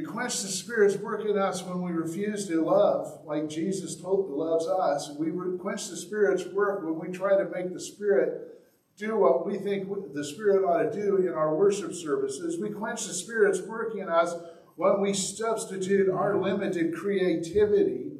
Quench 0.09 0.41
the 0.41 0.47
Spirit's 0.47 0.97
work 0.97 1.23
in 1.25 1.37
us 1.37 1.63
when 1.63 1.81
we 1.81 1.91
refuse 1.91 2.47
to 2.47 2.63
love, 2.63 3.19
like 3.25 3.47
Jesus 3.47 3.95
told, 3.95 4.29
loves 4.29 4.67
us. 4.67 5.11
We 5.17 5.31
quench 5.57 5.87
the 5.87 5.97
Spirit's 5.97 6.45
work 6.47 6.83
when 6.83 6.99
we 6.99 7.15
try 7.15 7.37
to 7.37 7.49
make 7.49 7.73
the 7.73 7.79
Spirit 7.79 8.59
do 8.97 9.15
what 9.17 9.45
we 9.45 9.57
think 9.57 9.87
the 10.13 10.23
Spirit 10.23 10.65
ought 10.65 10.91
to 10.91 10.91
do 10.91 11.17
in 11.17 11.29
our 11.29 11.55
worship 11.55 11.93
services. 11.93 12.59
We 12.59 12.69
quench 12.69 13.05
the 13.05 13.13
Spirit's 13.13 13.61
work 13.61 13.95
in 13.95 14.09
us 14.09 14.33
when 14.75 14.99
we 14.99 15.13
substitute 15.13 16.09
our 16.09 16.41
limited 16.41 16.95
creativity, 16.95 18.11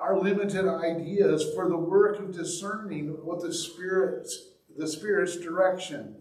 our 0.00 0.18
limited 0.18 0.66
ideas 0.68 1.44
for 1.54 1.68
the 1.68 1.76
work 1.76 2.18
of 2.18 2.32
discerning 2.32 3.08
what 3.24 3.40
the 3.40 3.52
Spirit's, 3.52 4.48
the 4.76 4.86
Spirit's 4.86 5.36
direction. 5.36 6.16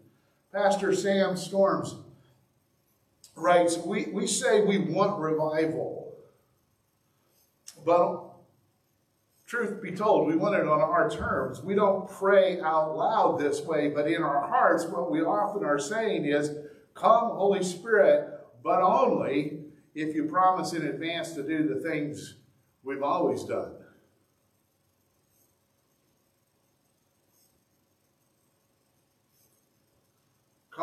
Pastor 0.53 0.93
Sam 0.96 1.36
Storms 1.36 1.96
writes, 3.38 3.77
we, 3.77 4.08
we 4.12 4.27
say 4.27 4.62
we 4.62 4.77
want 4.79 5.20
revival, 5.20 6.17
but 7.86 8.27
Truth 9.48 9.82
be 9.82 9.94
told, 9.94 10.27
we 10.27 10.36
want 10.36 10.56
it 10.56 10.67
on 10.67 10.82
our 10.82 11.10
terms. 11.10 11.62
We 11.63 11.74
don't 11.74 12.10
pray 12.10 12.60
out 12.60 12.98
loud 12.98 13.39
this 13.39 13.62
way, 13.62 13.88
but 13.88 14.06
in 14.06 14.22
our 14.22 14.46
hearts, 14.46 14.86
what 14.86 15.10
we 15.10 15.22
often 15.22 15.63
are 15.63 15.79
saying 15.79 16.25
is, 16.25 16.51
Come, 16.94 17.29
Holy 17.29 17.63
Spirit, 17.63 18.27
but 18.62 18.82
only 18.82 19.60
if 19.96 20.13
you 20.13 20.25
promise 20.25 20.74
in 20.74 20.86
advance 20.86 21.32
to 21.34 21.44
do 21.44 21.65
the 21.65 21.79
things 21.79 22.36
we've 22.84 23.01
always 23.01 23.46
done. 23.46 23.76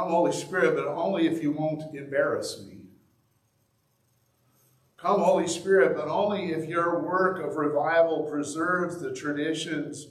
Come, 0.04 0.12
Holy 0.12 0.32
Spirit, 0.32 0.76
but 0.76 0.86
only 0.86 1.26
if 1.26 1.42
you 1.42 1.50
won't 1.50 1.94
embarrass 1.94 2.62
me. 2.62 2.82
Come, 4.98 5.22
Holy 5.22 5.48
Spirit, 5.48 5.96
but 5.96 6.08
only 6.08 6.52
if 6.52 6.68
your 6.68 7.00
work 7.00 7.42
of 7.42 7.56
revival 7.56 8.24
preserves 8.24 9.00
the 9.00 9.14
traditions 9.14 10.08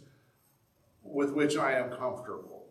with 1.04 1.34
which 1.34 1.58
I 1.58 1.74
am 1.74 1.92
comfortable. 1.92 2.66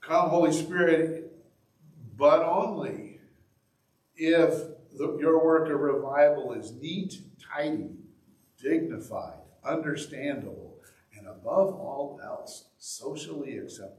Come, 0.00 0.30
Holy 0.30 0.52
Spirit, 0.52 1.30
but 2.16 2.42
only 2.42 3.20
if 4.16 4.54
the, 4.96 5.18
your 5.20 5.44
work 5.44 5.68
of 5.68 5.78
revival 5.78 6.54
is 6.54 6.72
neat, 6.72 7.20
tidy, 7.38 7.90
dignified, 8.56 9.40
understandable, 9.62 10.71
and 11.22 11.30
above 11.30 11.74
all 11.74 12.20
else, 12.22 12.64
socially 12.78 13.58
acceptable. 13.58 13.98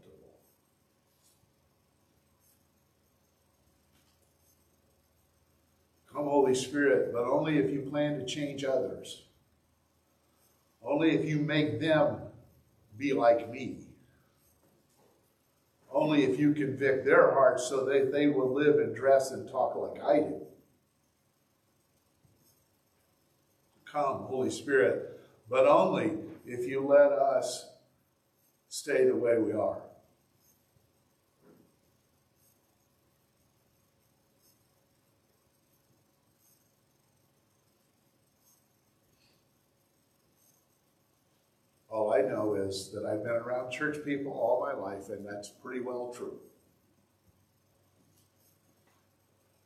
Come, 6.12 6.26
Holy 6.26 6.54
Spirit, 6.54 7.14
but 7.14 7.24
only 7.24 7.58
if 7.58 7.72
you 7.72 7.82
plan 7.82 8.20
to 8.20 8.26
change 8.26 8.64
others. 8.64 9.24
Only 10.84 11.12
if 11.12 11.26
you 11.26 11.40
make 11.40 11.80
them 11.80 12.18
be 12.98 13.14
like 13.14 13.50
me. 13.50 13.78
Only 15.92 16.24
if 16.24 16.38
you 16.38 16.54
convict 16.54 17.06
their 17.06 17.32
hearts 17.32 17.64
so 17.70 17.86
that 17.86 18.12
they 18.12 18.28
will 18.28 18.54
live 18.54 18.80
and 18.80 18.94
dress 18.94 19.32
and 19.32 19.50
talk 19.50 19.76
like 19.76 20.04
I 20.04 20.20
do. 20.20 20.42
Come, 23.86 24.24
Holy 24.24 24.50
Spirit, 24.50 25.22
but 25.50 25.66
only 25.68 26.12
if 26.46 26.68
you 26.68 26.86
let 26.86 27.12
us 27.12 27.70
stay 28.68 29.06
the 29.06 29.16
way 29.16 29.38
we 29.38 29.54
are. 29.54 29.82
All 41.90 42.12
I 42.12 42.22
know 42.22 42.56
is 42.56 42.90
that 42.90 43.06
I've 43.06 43.24
been 43.24 43.34
around 43.34 43.70
church 43.70 44.04
people 44.04 44.32
all 44.32 44.60
my 44.60 44.74
life, 44.74 45.10
and 45.10 45.24
that's 45.24 45.50
pretty 45.50 45.80
well 45.80 46.12
true. 46.12 46.40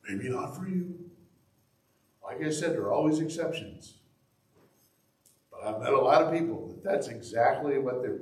Maybe 0.10 0.30
not 0.30 0.56
for 0.56 0.68
you. 0.68 0.94
Like 2.22 2.44
I 2.44 2.50
said, 2.50 2.74
there 2.74 2.82
are 2.82 2.92
always 2.92 3.20
exceptions. 3.20 3.94
I've 5.64 5.80
met 5.80 5.94
a 5.94 6.00
lot 6.00 6.22
of 6.22 6.34
people 6.34 6.68
that 6.68 6.84
that's 6.84 7.08
exactly 7.08 7.78
what 7.80 8.02
they're 8.02 8.20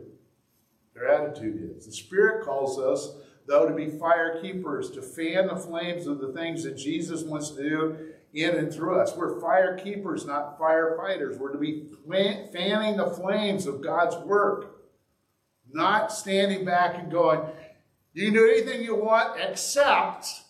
Their 0.93 1.09
attitude 1.09 1.75
is. 1.75 1.85
The 1.85 1.91
Spirit 1.91 2.45
calls 2.45 2.79
us, 2.79 3.15
though, 3.47 3.67
to 3.67 3.75
be 3.75 3.89
fire 3.89 4.39
keepers, 4.41 4.91
to 4.91 5.01
fan 5.01 5.47
the 5.47 5.55
flames 5.55 6.07
of 6.07 6.19
the 6.19 6.31
things 6.33 6.63
that 6.63 6.77
Jesus 6.77 7.23
wants 7.23 7.51
to 7.51 7.69
do 7.69 7.97
in 8.33 8.55
and 8.55 8.73
through 8.73 8.99
us. 8.99 9.15
We're 9.15 9.39
fire 9.39 9.77
keepers, 9.77 10.25
not 10.25 10.59
firefighters. 10.59 11.37
We're 11.37 11.51
to 11.51 11.57
be 11.57 11.87
fanning 12.53 12.97
the 12.97 13.11
flames 13.11 13.65
of 13.65 13.81
God's 13.81 14.15
work, 14.25 14.77
not 15.71 16.11
standing 16.11 16.65
back 16.65 16.97
and 16.97 17.11
going, 17.11 17.41
you 18.13 18.25
can 18.25 18.33
do 18.33 18.49
anything 18.49 18.81
you 18.81 18.95
want 18.95 19.39
except 19.41 20.44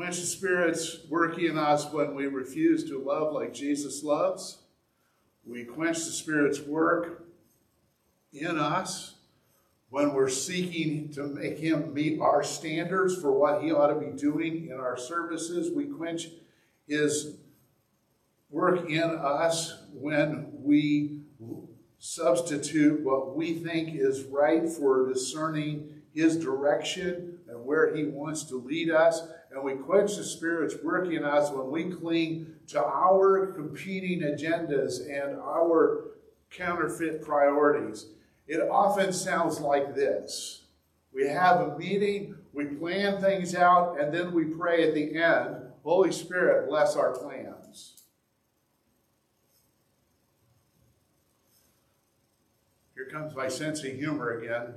quench 0.00 0.18
the 0.18 0.24
Spirit's 0.24 0.96
working 1.10 1.44
in 1.44 1.58
us 1.58 1.92
when 1.92 2.14
we 2.14 2.26
refuse 2.26 2.88
to 2.88 2.98
love 2.98 3.34
like 3.34 3.52
Jesus 3.52 4.02
loves. 4.02 4.62
We 5.44 5.64
quench 5.64 5.98
the 5.98 6.10
Spirit's 6.10 6.58
work 6.58 7.26
in 8.32 8.56
us 8.58 9.16
when 9.90 10.14
we're 10.14 10.30
seeking 10.30 11.12
to 11.12 11.24
make 11.24 11.58
Him 11.58 11.92
meet 11.92 12.18
our 12.18 12.42
standards 12.42 13.14
for 13.20 13.30
what 13.30 13.62
He 13.62 13.72
ought 13.72 13.88
to 13.88 14.00
be 14.00 14.16
doing 14.16 14.68
in 14.68 14.80
our 14.80 14.96
services. 14.96 15.70
We 15.70 15.84
quench 15.84 16.28
His 16.88 17.36
work 18.48 18.88
in 18.88 19.02
us 19.02 19.82
when 19.92 20.50
we 20.62 21.24
substitute 21.98 23.02
what 23.02 23.36
we 23.36 23.52
think 23.52 24.00
is 24.00 24.24
right 24.24 24.66
for 24.66 25.06
discerning 25.12 25.92
His 26.14 26.38
direction 26.38 27.40
and 27.50 27.66
where 27.66 27.94
He 27.94 28.04
wants 28.04 28.44
to 28.44 28.56
lead 28.56 28.90
us 28.90 29.20
and 29.50 29.62
we 29.62 29.74
quench 29.74 30.16
the 30.16 30.24
Spirit's 30.24 30.76
working 30.82 31.14
in 31.14 31.24
us 31.24 31.50
when 31.50 31.70
we 31.70 31.90
cling 31.90 32.54
to 32.68 32.82
our 32.82 33.48
competing 33.48 34.20
agendas 34.20 35.00
and 35.00 35.38
our 35.40 36.12
counterfeit 36.50 37.22
priorities. 37.22 38.06
It 38.46 38.60
often 38.70 39.12
sounds 39.12 39.60
like 39.60 39.94
this 39.94 40.62
We 41.12 41.28
have 41.28 41.60
a 41.60 41.78
meeting, 41.78 42.36
we 42.52 42.66
plan 42.66 43.20
things 43.20 43.54
out, 43.54 44.00
and 44.00 44.14
then 44.14 44.32
we 44.32 44.44
pray 44.44 44.88
at 44.88 44.94
the 44.94 45.16
end 45.16 45.56
Holy 45.82 46.12
Spirit, 46.12 46.68
bless 46.68 46.94
our 46.94 47.12
plans. 47.12 48.02
Here 52.94 53.06
comes 53.06 53.34
my 53.34 53.48
sense 53.48 53.82
of 53.82 53.94
humor 53.94 54.38
again. 54.38 54.74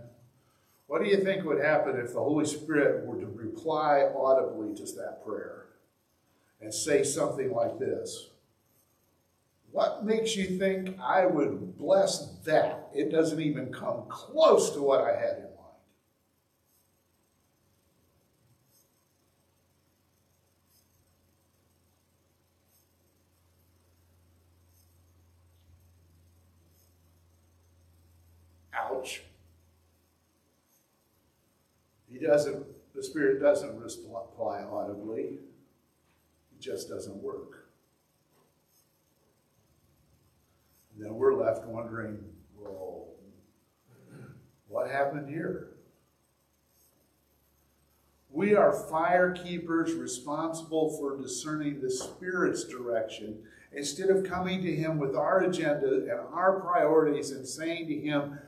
What 0.88 1.04
do 1.04 1.10
you 1.10 1.18
think 1.18 1.46
would 1.46 1.64
happen 1.64 2.00
if 2.00 2.14
the 2.14 2.20
Holy 2.20 2.46
Spirit 2.46 3.06
were 3.06 3.20
to 3.20 3.28
reply 3.28 4.10
audibly 4.16 4.76
to 4.76 4.84
that 4.96 5.24
prayer 5.26 5.66
and 6.62 6.74
say 6.74 7.04
something 7.04 7.52
like 7.52 7.80
this? 7.80 8.30
What 9.72 10.06
makes 10.06 10.36
you 10.36 10.60
think 10.60 11.00
I 11.00 11.26
would 11.26 11.78
bless 11.78 12.28
that? 12.46 12.90
It 12.94 13.12
doesn't 13.12 13.42
even 13.42 13.74
come 13.74 14.04
close 14.08 14.70
to 14.72 14.82
what 14.82 15.02
I 15.02 15.16
had 15.20 15.38
in 15.38 15.44
mind. 15.44 15.52
Ouch 28.76 29.24
doesn't, 32.34 32.66
the 32.96 33.04
Spirit 33.04 33.40
doesn't 33.40 33.80
reply 33.80 34.64
audibly. 34.64 35.38
It 36.52 36.60
just 36.60 36.90
doesn't 36.90 37.22
work. 37.22 37.68
And 40.96 41.06
then 41.06 41.14
we're 41.14 41.36
left 41.36 41.68
wondering, 41.68 42.18
well, 42.58 43.06
what 44.68 44.90
happened 44.90 45.30
here? 45.30 45.70
We 48.32 48.56
are 48.56 48.74
fire 48.74 49.32
keepers 49.32 49.94
responsible 49.94 50.98
for 50.98 51.22
discerning 51.22 51.82
the 51.82 51.92
Spirit's 51.92 52.64
direction 52.64 53.44
instead 53.74 54.10
of 54.10 54.24
coming 54.24 54.64
to 54.64 54.76
Him 54.76 54.98
with 54.98 55.16
our 55.16 55.42
agenda 55.42 55.98
and 55.98 56.20
our 56.34 56.60
priorities 56.62 57.30
and 57.30 57.48
saying 57.48 57.88
to 57.90 57.96
Him, 57.96 58.40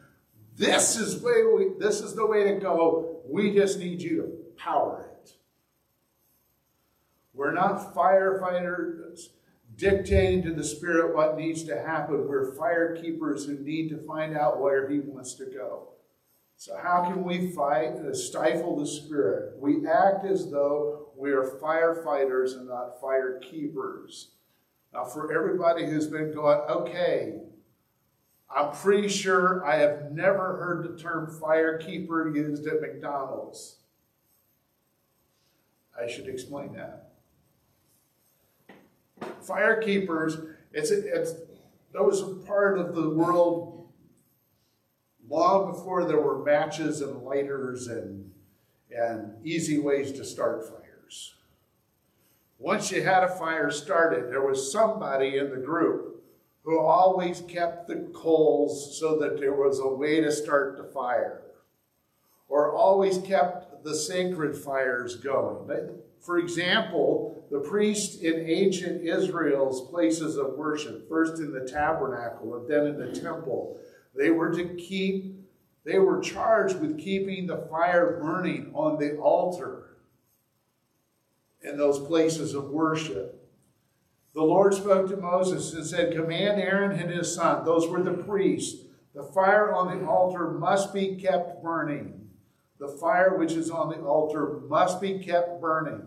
this 0.58 0.96
is, 0.96 1.22
way 1.22 1.44
we, 1.44 1.68
this 1.78 2.02
is 2.02 2.16
the 2.16 2.26
way 2.26 2.46
to 2.46 2.60
go. 2.60 3.05
We 3.28 3.54
just 3.54 3.80
need 3.80 4.02
you 4.02 4.18
to 4.18 4.28
power 4.58 5.10
it. 5.12 5.34
We're 7.34 7.54
not 7.54 7.94
firefighters 7.94 9.30
dictating 9.76 10.44
to 10.44 10.54
the 10.54 10.64
Spirit 10.64 11.16
what 11.16 11.38
needs 11.38 11.64
to 11.64 11.82
happen. 11.82 12.28
We're 12.28 12.56
fire 12.56 12.96
keepers 12.96 13.46
who 13.46 13.58
need 13.60 13.90
to 13.90 13.98
find 13.98 14.38
out 14.38 14.62
where 14.62 14.90
He 14.90 15.00
wants 15.00 15.34
to 15.36 15.46
go. 15.46 15.90
So, 16.58 16.78
how 16.82 17.04
can 17.04 17.24
we 17.24 17.52
fight 17.52 17.96
and 17.96 18.16
stifle 18.16 18.78
the 18.78 18.88
Spirit? 18.88 19.60
We 19.60 19.86
act 19.86 20.26
as 20.26 20.50
though 20.50 21.10
we 21.18 21.32
are 21.32 21.60
firefighters 21.62 22.54
and 22.54 22.68
not 22.68 23.02
fire 23.02 23.40
keepers. 23.40 24.32
Now, 24.94 25.04
for 25.04 25.34
everybody 25.34 25.86
who's 25.86 26.08
been 26.08 26.34
going, 26.34 26.60
okay, 26.70 27.34
I'm 28.54 28.72
pretty 28.72 29.10
sure 29.10 29.66
I 29.66 29.78
have 29.78 30.12
never 30.12 30.58
heard 30.58 30.84
the 30.84 31.02
term 31.02 31.28
firekeeper 31.28 32.34
used 32.36 32.68
at 32.68 32.82
McDonald's. 32.82 33.78
I 36.00 36.08
should 36.08 36.28
explain 36.28 36.74
that. 36.74 37.12
Firekeepers, 39.46 40.48
it's, 40.74 40.92
it's, 40.92 41.34
that 41.94 42.04
was 42.04 42.22
a 42.22 42.36
part 42.46 42.78
of 42.78 42.96
the 42.96 43.10
world 43.10 43.88
long 45.30 45.72
before 45.72 46.06
there 46.06 46.20
were 46.20 46.44
matches 46.44 47.02
and 47.02 47.24
lighters 47.24 47.88
and, 47.88 48.32
and 48.96 49.34
easy 49.46 49.80
ways 49.80 50.12
to 50.14 50.26
start 50.26 50.68
fires. 50.68 51.36
Once 52.60 52.92
you 52.92 53.04
had 53.04 53.24
a 53.24 53.28
fire 53.28 53.72
started, 53.72 54.30
there 54.30 54.46
was 54.46 54.72
somebody 54.72 55.38
in 55.38 55.50
the 55.50 55.58
group 55.58 56.15
who 56.66 56.80
always 56.80 57.42
kept 57.48 57.88
the 57.88 58.10
coals 58.14 59.00
so 59.00 59.20
that 59.20 59.40
there 59.40 59.54
was 59.54 59.80
a 59.80 59.88
way 59.88 60.20
to 60.20 60.32
start 60.32 60.78
the 60.78 60.84
fire, 60.84 61.42
or 62.48 62.76
always 62.76 63.20
kept 63.20 63.84
the 63.84 63.94
sacred 63.94 64.56
fires 64.56 65.16
going. 65.16 65.68
For 66.20 66.40
example, 66.40 67.46
the 67.52 67.60
priest 67.60 68.24
in 68.24 68.50
ancient 68.50 69.08
Israel's 69.08 69.88
places 69.92 70.38
of 70.38 70.58
worship, 70.58 71.08
first 71.08 71.40
in 71.40 71.54
the 71.54 71.70
tabernacle 71.70 72.56
and 72.56 72.68
then 72.68 72.88
in 72.88 72.98
the 72.98 73.12
temple, 73.20 73.80
they 74.16 74.32
were 74.32 74.52
to 74.52 74.66
keep, 74.70 75.36
they 75.84 76.00
were 76.00 76.20
charged 76.20 76.80
with 76.80 77.00
keeping 77.00 77.46
the 77.46 77.68
fire 77.70 78.20
burning 78.20 78.72
on 78.74 78.98
the 78.98 79.18
altar 79.18 79.98
in 81.62 81.78
those 81.78 82.00
places 82.00 82.56
of 82.56 82.72
worship. 82.72 83.45
The 84.36 84.44
Lord 84.44 84.74
spoke 84.74 85.08
to 85.10 85.18
Moses 85.18 85.74
and 85.74 85.86
said, 85.86 86.14
Command 86.14 86.62
Aaron 86.62 86.92
and 86.92 87.10
his 87.10 87.34
son, 87.34 87.64
those 87.64 87.88
were 87.88 88.04
the 88.04 88.12
priests, 88.12 88.84
the 89.14 89.24
fire 89.24 89.74
on 89.74 89.98
the 89.98 90.06
altar 90.06 90.52
must 90.52 90.94
be 90.94 91.16
kept 91.16 91.64
burning. 91.64 92.28
The 92.78 92.90
fire 92.90 93.38
which 93.38 93.54
is 93.54 93.72
on 93.72 93.88
the 93.88 94.02
altar 94.02 94.60
must 94.68 95.00
be 95.00 95.20
kept 95.20 95.62
burning. 95.62 96.02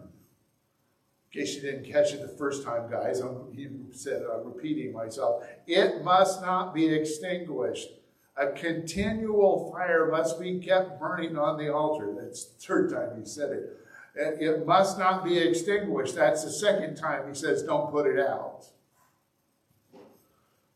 In 1.32 1.40
case 1.40 1.54
you 1.54 1.62
didn't 1.62 1.90
catch 1.90 2.12
it 2.12 2.20
the 2.20 2.36
first 2.36 2.64
time, 2.64 2.90
guys, 2.90 3.20
I'm, 3.20 3.50
he 3.54 3.66
said, 3.92 4.22
I'm 4.22 4.44
repeating 4.44 4.92
myself. 4.92 5.44
It 5.66 6.04
must 6.04 6.42
not 6.42 6.74
be 6.74 6.86
extinguished. 6.86 7.88
A 8.36 8.48
continual 8.48 9.72
fire 9.72 10.10
must 10.10 10.38
be 10.38 10.58
kept 10.58 11.00
burning 11.00 11.38
on 11.38 11.56
the 11.56 11.72
altar. 11.72 12.14
That's 12.14 12.44
the 12.44 12.60
third 12.60 12.90
time 12.90 13.18
he 13.18 13.26
said 13.26 13.50
it. 13.52 13.76
It 14.14 14.66
must 14.66 14.98
not 14.98 15.24
be 15.24 15.38
extinguished. 15.38 16.16
That's 16.16 16.44
the 16.44 16.50
second 16.50 16.96
time 16.96 17.28
he 17.28 17.34
says, 17.34 17.62
don't 17.62 17.90
put 17.90 18.06
it 18.06 18.18
out. 18.18 18.66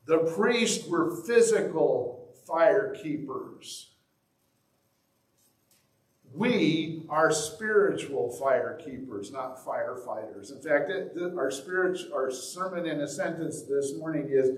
The 0.07 0.19
priests 0.19 0.87
were 0.89 1.23
physical 1.25 2.29
fire 2.47 2.95
keepers. 3.03 3.91
We 6.35 7.05
are 7.11 7.31
spiritual 7.31 8.31
fire 8.31 8.81
keepers, 8.83 9.31
not 9.31 9.65
firefighters. 9.65 10.51
In 10.51 10.63
fact, 10.63 10.91
our, 11.37 11.51
spirit, 11.51 11.99
our 12.15 12.31
sermon 12.31 12.87
in 12.87 13.01
a 13.01 13.09
sentence 13.09 13.63
this 13.63 13.95
morning 13.97 14.29
is 14.31 14.51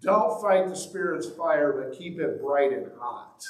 don't 0.00 0.40
fight 0.40 0.68
the 0.68 0.76
Spirit's 0.76 1.28
fire, 1.28 1.72
but 1.72 1.98
keep 1.98 2.20
it 2.20 2.40
bright 2.40 2.72
and 2.72 2.86
hot. 3.00 3.42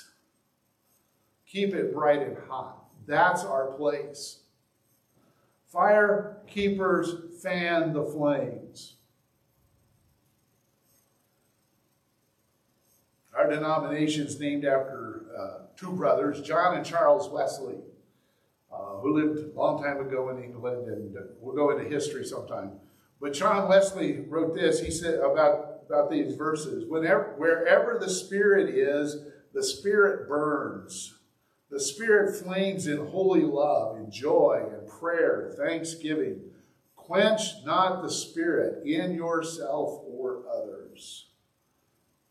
Keep 1.47 1.75
it 1.75 1.95
bright 1.95 2.23
and 2.23 2.37
hot. 2.49 2.87
That's 3.07 3.45
our 3.45 3.67
place. 3.73 4.41
Fire 5.69 6.39
keepers 6.47 7.43
fan 7.43 7.93
the 7.93 8.05
flames. 8.05 8.95
Our 13.37 13.51
denomination 13.51 14.27
is 14.27 14.41
named 14.41 14.65
after 14.65 15.27
uh, 15.39 15.59
two 15.77 15.93
brothers, 15.93 16.41
John 16.41 16.77
and 16.77 16.85
Charles 16.85 17.29
Wesley, 17.29 17.77
uh, 18.73 18.97
who 19.01 19.15
lived 19.15 19.55
a 19.55 19.57
long 19.57 19.83
time 19.83 20.01
ago 20.01 20.31
in 20.31 20.43
England, 20.43 20.89
and 20.89 21.17
uh, 21.17 21.21
we'll 21.41 21.55
go 21.55 21.71
into 21.71 21.89
history 21.89 22.25
sometime. 22.25 22.73
But 23.21 23.35
John 23.35 23.69
Wesley 23.69 24.21
wrote 24.21 24.55
this. 24.55 24.81
He 24.81 24.91
said 24.91 25.21
about, 25.21 25.83
about 25.87 26.11
these 26.11 26.35
verses 26.35 26.85
Whenever, 26.89 27.35
wherever 27.37 27.99
the 28.01 28.09
Spirit 28.09 28.75
is, 28.75 29.19
the 29.53 29.63
Spirit 29.63 30.29
burns. 30.29 31.18
The 31.71 31.81
Spirit 31.81 32.35
flames 32.43 32.87
in 32.87 33.09
holy 33.09 33.43
love, 33.43 33.99
in 33.99 34.11
joy, 34.11 34.67
and 34.73 34.89
prayer, 34.89 35.55
thanksgiving. 35.57 36.41
Quench 36.97 37.41
not 37.65 38.03
the 38.03 38.11
Spirit 38.11 38.87
in 38.87 39.15
yourself 39.15 40.03
or 40.07 40.45
others. 40.51 41.27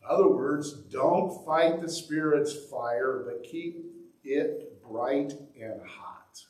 In 0.01 0.07
other 0.09 0.27
words, 0.27 0.71
don't 0.73 1.45
fight 1.45 1.81
the 1.81 1.89
Spirit's 1.89 2.53
fire, 2.53 3.23
but 3.25 3.43
keep 3.43 3.85
it 4.23 4.81
bright 4.81 5.33
and 5.59 5.81
hot. 5.87 6.45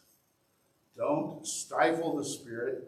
Don't 0.96 1.46
stifle 1.46 2.16
the 2.16 2.26
Spirit, 2.26 2.86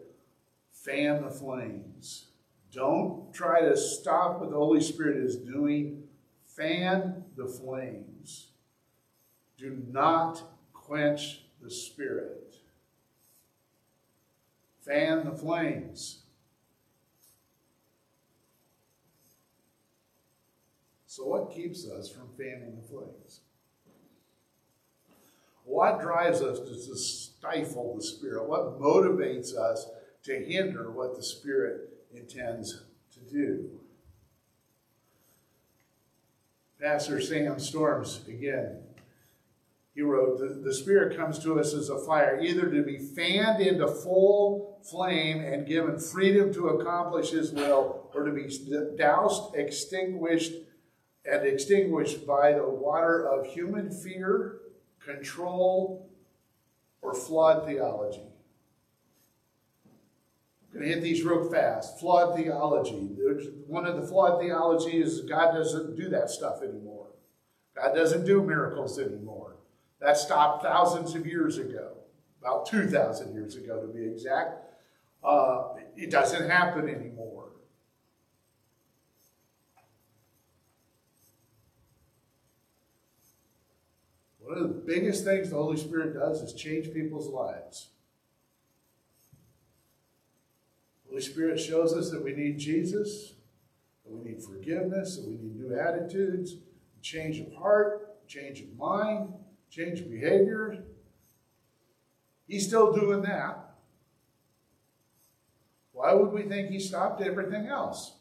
fan 0.72 1.22
the 1.22 1.30
flames. 1.30 2.26
Don't 2.72 3.32
try 3.32 3.60
to 3.60 3.76
stop 3.76 4.40
what 4.40 4.50
the 4.50 4.56
Holy 4.56 4.80
Spirit 4.80 5.18
is 5.18 5.36
doing, 5.36 6.04
fan 6.44 7.24
the 7.36 7.46
flames. 7.46 8.09
Do 9.60 9.76
not 9.90 10.42
quench 10.72 11.42
the 11.62 11.70
Spirit. 11.70 12.56
Fan 14.80 15.26
the 15.26 15.36
flames. 15.36 16.22
So, 21.06 21.26
what 21.26 21.52
keeps 21.52 21.86
us 21.86 22.08
from 22.08 22.28
fanning 22.38 22.76
the 22.80 22.88
flames? 22.88 23.40
What 25.64 26.00
drives 26.00 26.40
us 26.40 26.58
to 26.60 26.96
stifle 26.96 27.96
the 27.96 28.02
Spirit? 28.02 28.48
What 28.48 28.80
motivates 28.80 29.54
us 29.54 29.86
to 30.22 30.42
hinder 30.42 30.90
what 30.90 31.16
the 31.16 31.22
Spirit 31.22 31.90
intends 32.14 32.82
to 33.12 33.20
do? 33.20 33.70
Pastor 36.80 37.20
Sam 37.20 37.58
Storms, 37.58 38.22
again, 38.26 38.78
he 39.94 40.02
wrote, 40.02 40.38
the, 40.38 40.60
the 40.62 40.72
Spirit 40.72 41.16
comes 41.16 41.38
to 41.40 41.58
us 41.58 41.74
as 41.74 41.88
a 41.88 41.98
fire, 41.98 42.40
either 42.40 42.70
to 42.70 42.82
be 42.82 42.98
fanned 42.98 43.60
into 43.60 43.88
full 43.88 44.80
flame 44.88 45.40
and 45.40 45.66
given 45.66 45.98
freedom 45.98 46.52
to 46.54 46.68
accomplish 46.68 47.30
His 47.30 47.52
will, 47.52 48.10
or 48.14 48.24
to 48.24 48.32
be 48.32 48.48
doused, 48.96 49.54
extinguished, 49.56 50.52
and 51.24 51.46
extinguished 51.46 52.26
by 52.26 52.52
the 52.52 52.68
water 52.68 53.26
of 53.26 53.46
human 53.46 53.90
fear 53.90 54.60
control, 55.04 56.08
or 57.02 57.14
flawed 57.14 57.66
theology. 57.66 58.22
I'm 60.72 60.78
going 60.78 60.88
to 60.88 60.94
hit 60.94 61.02
these 61.02 61.24
real 61.24 61.50
fast. 61.50 61.98
Flawed 61.98 62.36
theology. 62.36 63.08
One 63.66 63.86
of 63.86 64.00
the 64.00 64.06
flawed 64.06 64.40
theology 64.40 65.02
is 65.02 65.22
God 65.22 65.52
doesn't 65.52 65.96
do 65.96 66.08
that 66.10 66.30
stuff 66.30 66.62
anymore. 66.62 67.08
God 67.74 67.94
doesn't 67.94 68.24
do 68.24 68.42
miracles 68.42 68.98
anymore. 68.98 69.39
That 70.00 70.16
stopped 70.16 70.62
thousands 70.62 71.14
of 71.14 71.26
years 71.26 71.58
ago, 71.58 71.92
about 72.40 72.66
2,000 72.66 73.34
years 73.34 73.56
ago 73.56 73.80
to 73.80 73.86
be 73.86 74.04
exact. 74.04 74.64
Uh, 75.22 75.74
it 75.96 76.10
doesn't 76.10 76.48
happen 76.48 76.88
anymore. 76.88 77.50
One 84.40 84.58
of 84.58 84.68
the 84.68 84.80
biggest 84.80 85.22
things 85.22 85.50
the 85.50 85.56
Holy 85.56 85.76
Spirit 85.76 86.14
does 86.14 86.40
is 86.42 86.54
change 86.54 86.92
people's 86.92 87.28
lives. 87.28 87.90
The 91.04 91.10
Holy 91.10 91.22
Spirit 91.22 91.60
shows 91.60 91.92
us 91.92 92.10
that 92.10 92.24
we 92.24 92.32
need 92.32 92.58
Jesus, 92.58 93.34
that 94.04 94.12
we 94.12 94.28
need 94.28 94.42
forgiveness, 94.42 95.18
that 95.18 95.28
we 95.28 95.36
need 95.36 95.56
new 95.56 95.78
attitudes, 95.78 96.56
change 97.02 97.38
of 97.38 97.54
heart, 97.54 98.26
change 98.26 98.60
of 98.60 98.76
mind, 98.76 99.34
change 99.70 100.08
behavior. 100.08 100.84
He's 102.46 102.66
still 102.66 102.92
doing 102.92 103.22
that. 103.22 103.74
Why 105.92 106.14
would 106.14 106.32
we 106.32 106.42
think 106.42 106.70
he 106.70 106.80
stopped 106.80 107.22
everything 107.22 107.66
else? 107.66 108.14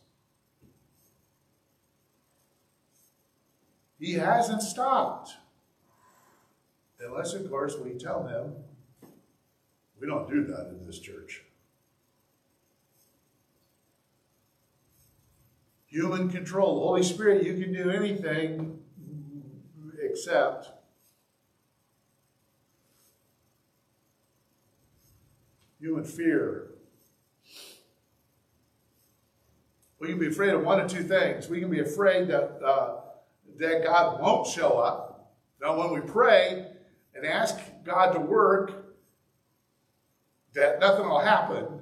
He 3.99 4.13
hasn't 4.13 4.61
stopped. 4.61 5.31
Unless, 6.99 7.33
of 7.33 7.49
course, 7.49 7.75
we 7.77 7.91
tell 7.91 8.27
him 8.27 8.53
we 9.99 10.07
don't 10.07 10.29
do 10.29 10.45
that 10.45 10.67
in 10.69 10.85
this 10.85 10.99
church. 10.99 11.43
Human 15.87 16.29
control. 16.29 16.81
Holy 16.81 17.03
Spirit, 17.03 17.43
you 17.45 17.61
can 17.61 17.73
do 17.73 17.89
anything 17.89 18.79
except 20.01 20.78
human 25.79 26.03
fear. 26.03 26.71
We 29.99 30.09
can 30.09 30.19
be 30.19 30.27
afraid 30.27 30.53
of 30.53 30.63
one 30.63 30.79
of 30.79 30.89
two 30.89 31.03
things. 31.03 31.49
We 31.49 31.59
can 31.59 31.69
be 31.69 31.79
afraid 31.79 32.29
that, 32.29 32.63
uh, 32.63 33.01
that 33.57 33.83
God 33.83 34.21
won't 34.21 34.47
show 34.47 34.79
up. 34.79 35.35
Now, 35.61 35.77
when 35.77 35.93
we 35.93 35.99
pray, 35.99 36.67
and 37.19 37.25
ask 37.25 37.59
God 37.83 38.13
to 38.13 38.19
work, 38.19 38.95
that 40.53 40.79
nothing 40.79 41.07
will 41.07 41.19
happen. 41.19 41.81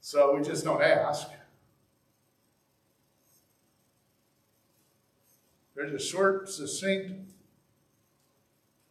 So 0.00 0.36
we 0.36 0.42
just 0.42 0.64
don't 0.64 0.82
ask. 0.82 1.28
There's 5.74 5.92
a 5.92 6.04
short, 6.04 6.48
succinct 6.48 7.32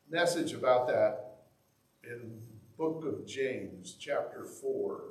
message 0.09 0.53
about 0.53 0.87
that 0.87 1.37
in 2.03 2.41
book 2.77 3.05
of 3.05 3.25
James, 3.25 3.95
chapter 3.99 4.45
4. 4.45 5.01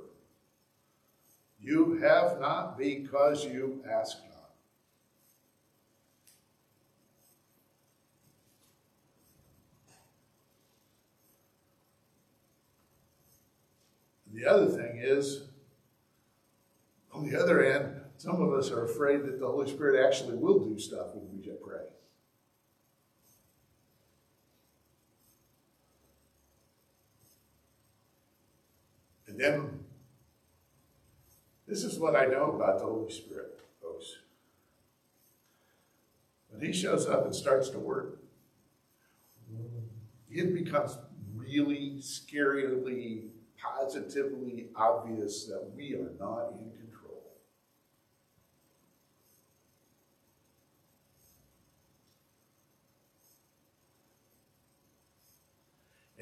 You 1.61 1.99
have 2.03 2.41
not 2.41 2.77
because 2.77 3.45
you 3.45 3.83
ask 3.91 4.19
not. 4.19 4.51
The 14.35 14.47
other 14.47 14.67
thing 14.67 14.99
is, 14.99 15.45
on 17.13 17.31
the 17.31 17.41
other 17.41 17.65
end, 17.65 18.01
some 18.19 18.43
of 18.43 18.53
us 18.53 18.71
are 18.71 18.85
afraid 18.85 19.25
that 19.25 19.41
the 19.41 19.47
Holy 19.47 19.71
Spirit 19.71 20.05
actually 20.05 20.37
will 20.37 20.59
do 20.59 20.79
stuff 20.79 21.15
when 21.15 21.31
we 21.33 21.45
pray. 21.65 21.94
And 29.35 29.43
then, 29.43 29.81
this 31.67 31.83
is 31.83 31.99
what 31.99 32.15
I 32.15 32.27
know 32.27 32.53
about 32.53 32.79
the 32.79 32.85
Holy 32.85 33.11
Spirit, 33.11 33.59
folks. 33.83 34.19
When 36.51 36.65
He 36.65 36.73
shows 36.73 37.09
up 37.09 37.25
and 37.25 37.35
starts 37.35 37.69
to 37.71 37.81
work, 37.81 38.21
it 40.31 40.55
becomes 40.55 40.97
really 41.35 41.97
scarily 41.99 43.25
positively 43.59 44.69
obvious 44.77 45.47
that 45.47 45.69
we 45.75 45.95
are 45.95 46.13
not 46.21 46.53
in 46.53 46.71
control. 46.79 46.94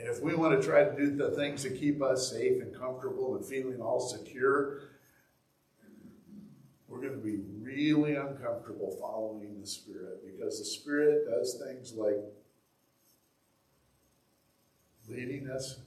And 0.03 0.11
if 0.11 0.21
we 0.21 0.35
want 0.35 0.61
to 0.61 0.67
try 0.67 0.83
to 0.83 0.97
do 0.97 1.15
the 1.15 1.31
things 1.31 1.63
that 1.63 1.79
keep 1.79 2.03
us 2.03 2.29
safe 2.29 2.61
and 2.61 2.77
comfortable 2.77 3.37
and 3.37 3.45
feeling 3.45 3.81
all 3.81 4.01
secure, 4.01 4.81
we're 6.89 6.99
going 6.99 7.13
to 7.13 7.25
be 7.25 7.39
really 7.61 8.17
uncomfortable 8.17 8.97
following 9.01 9.61
the 9.61 9.67
Spirit 9.67 10.27
because 10.27 10.59
the 10.59 10.65
Spirit 10.65 11.27
does 11.31 11.63
things 11.65 11.93
like 11.95 12.19
leading 15.09 15.49
us 15.49 15.79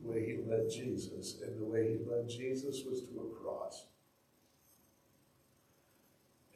the 0.00 0.12
way 0.12 0.24
he 0.24 0.48
led 0.48 0.70
Jesus. 0.70 1.40
And 1.44 1.60
the 1.60 1.64
way 1.64 1.98
he 1.98 1.98
led 2.08 2.28
Jesus 2.28 2.84
was 2.88 3.00
to 3.00 3.18
a 3.18 3.42
cross. 3.42 3.86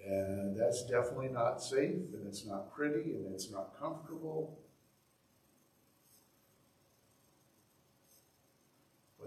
And 0.06 0.56
that's 0.56 0.84
definitely 0.84 1.30
not 1.30 1.60
safe, 1.60 2.14
and 2.14 2.24
it's 2.28 2.46
not 2.46 2.72
pretty, 2.72 3.16
and 3.16 3.34
it's 3.34 3.50
not 3.50 3.76
comfortable. 3.80 4.60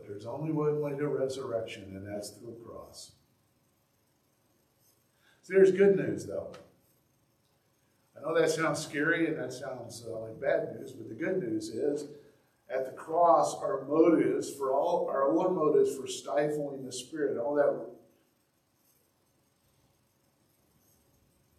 There's 0.08 0.26
only 0.26 0.52
one 0.52 0.82
way 0.82 0.98
to 0.98 1.08
resurrection, 1.08 1.96
and 1.96 2.08
that's 2.08 2.32
through 2.32 2.56
a 2.62 2.66
cross. 2.68 3.14
So 5.44 5.54
there's 5.54 5.72
good 5.72 5.96
news, 5.96 6.26
though. 6.26 6.52
I 8.16 8.22
know 8.22 8.40
that 8.40 8.50
sounds 8.50 8.80
scary 8.80 9.28
and 9.28 9.38
that 9.38 9.52
sounds 9.52 10.06
uh, 10.08 10.18
like 10.20 10.40
bad 10.40 10.76
news, 10.76 10.94
but 10.94 11.10
the 11.10 11.16
good 11.16 11.40
news 11.40 11.70
is 11.70 12.08
At 12.70 12.86
the 12.86 12.92
cross, 12.92 13.56
our 13.56 13.86
motives 13.88 14.50
for 14.50 14.72
all 14.72 15.08
our 15.10 15.30
own 15.30 15.56
motives 15.56 15.96
for 15.96 16.08
stifling 16.08 16.86
the 16.86 16.92
spirit, 16.92 17.38
all 17.38 17.56
that 17.56 17.86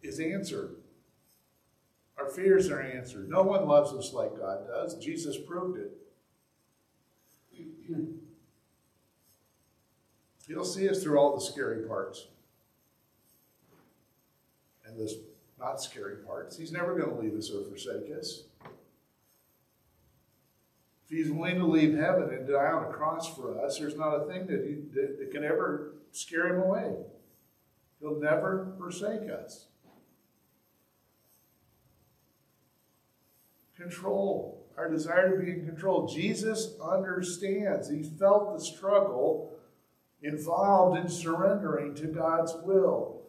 is 0.01 0.19
answered. 0.19 0.77
Our 2.17 2.29
fears 2.29 2.69
are 2.69 2.81
answered. 2.81 3.29
No 3.29 3.43
one 3.43 3.67
loves 3.67 3.93
us 3.93 4.13
like 4.13 4.37
God 4.37 4.67
does. 4.67 4.95
Jesus 4.95 5.37
proved 5.37 5.77
it. 5.77 5.91
He'll 10.47 10.65
see 10.65 10.87
us 10.89 11.01
through 11.01 11.17
all 11.17 11.35
the 11.35 11.41
scary 11.41 11.87
parts 11.87 12.27
and 14.85 14.97
the 14.97 15.11
not 15.59 15.81
scary 15.81 16.17
parts. 16.17 16.57
He's 16.57 16.71
never 16.71 16.95
going 16.95 17.15
to 17.15 17.21
leave 17.21 17.37
us 17.37 17.49
or 17.49 17.63
forsake 17.63 18.11
us. 18.17 18.43
If 21.05 21.09
he's 21.09 21.31
willing 21.31 21.59
to 21.59 21.65
leave 21.65 21.95
heaven 21.95 22.29
and 22.29 22.47
die 22.47 22.71
on 22.71 22.85
a 22.85 22.93
cross 22.93 23.33
for 23.33 23.59
us, 23.63 23.79
there's 23.79 23.95
not 23.95 24.15
a 24.15 24.25
thing 24.25 24.47
that, 24.47 24.65
he, 24.65 24.75
that, 24.99 25.19
that 25.19 25.31
can 25.31 25.43
ever 25.43 25.93
scare 26.11 26.47
him 26.47 26.61
away. 26.61 26.93
He'll 27.99 28.19
never 28.19 28.73
forsake 28.77 29.29
us. 29.29 29.67
Control, 33.77 34.65
our 34.77 34.89
desire 34.89 35.37
to 35.37 35.43
be 35.43 35.51
in 35.51 35.65
control. 35.65 36.07
Jesus 36.07 36.73
understands. 36.81 37.89
He 37.89 38.03
felt 38.03 38.57
the 38.57 38.63
struggle 38.63 39.54
involved 40.25 40.97
in 40.97 41.07
surrendering 41.07 41.93
to 41.95 42.07
God's 42.07 42.53
will. 42.63 43.21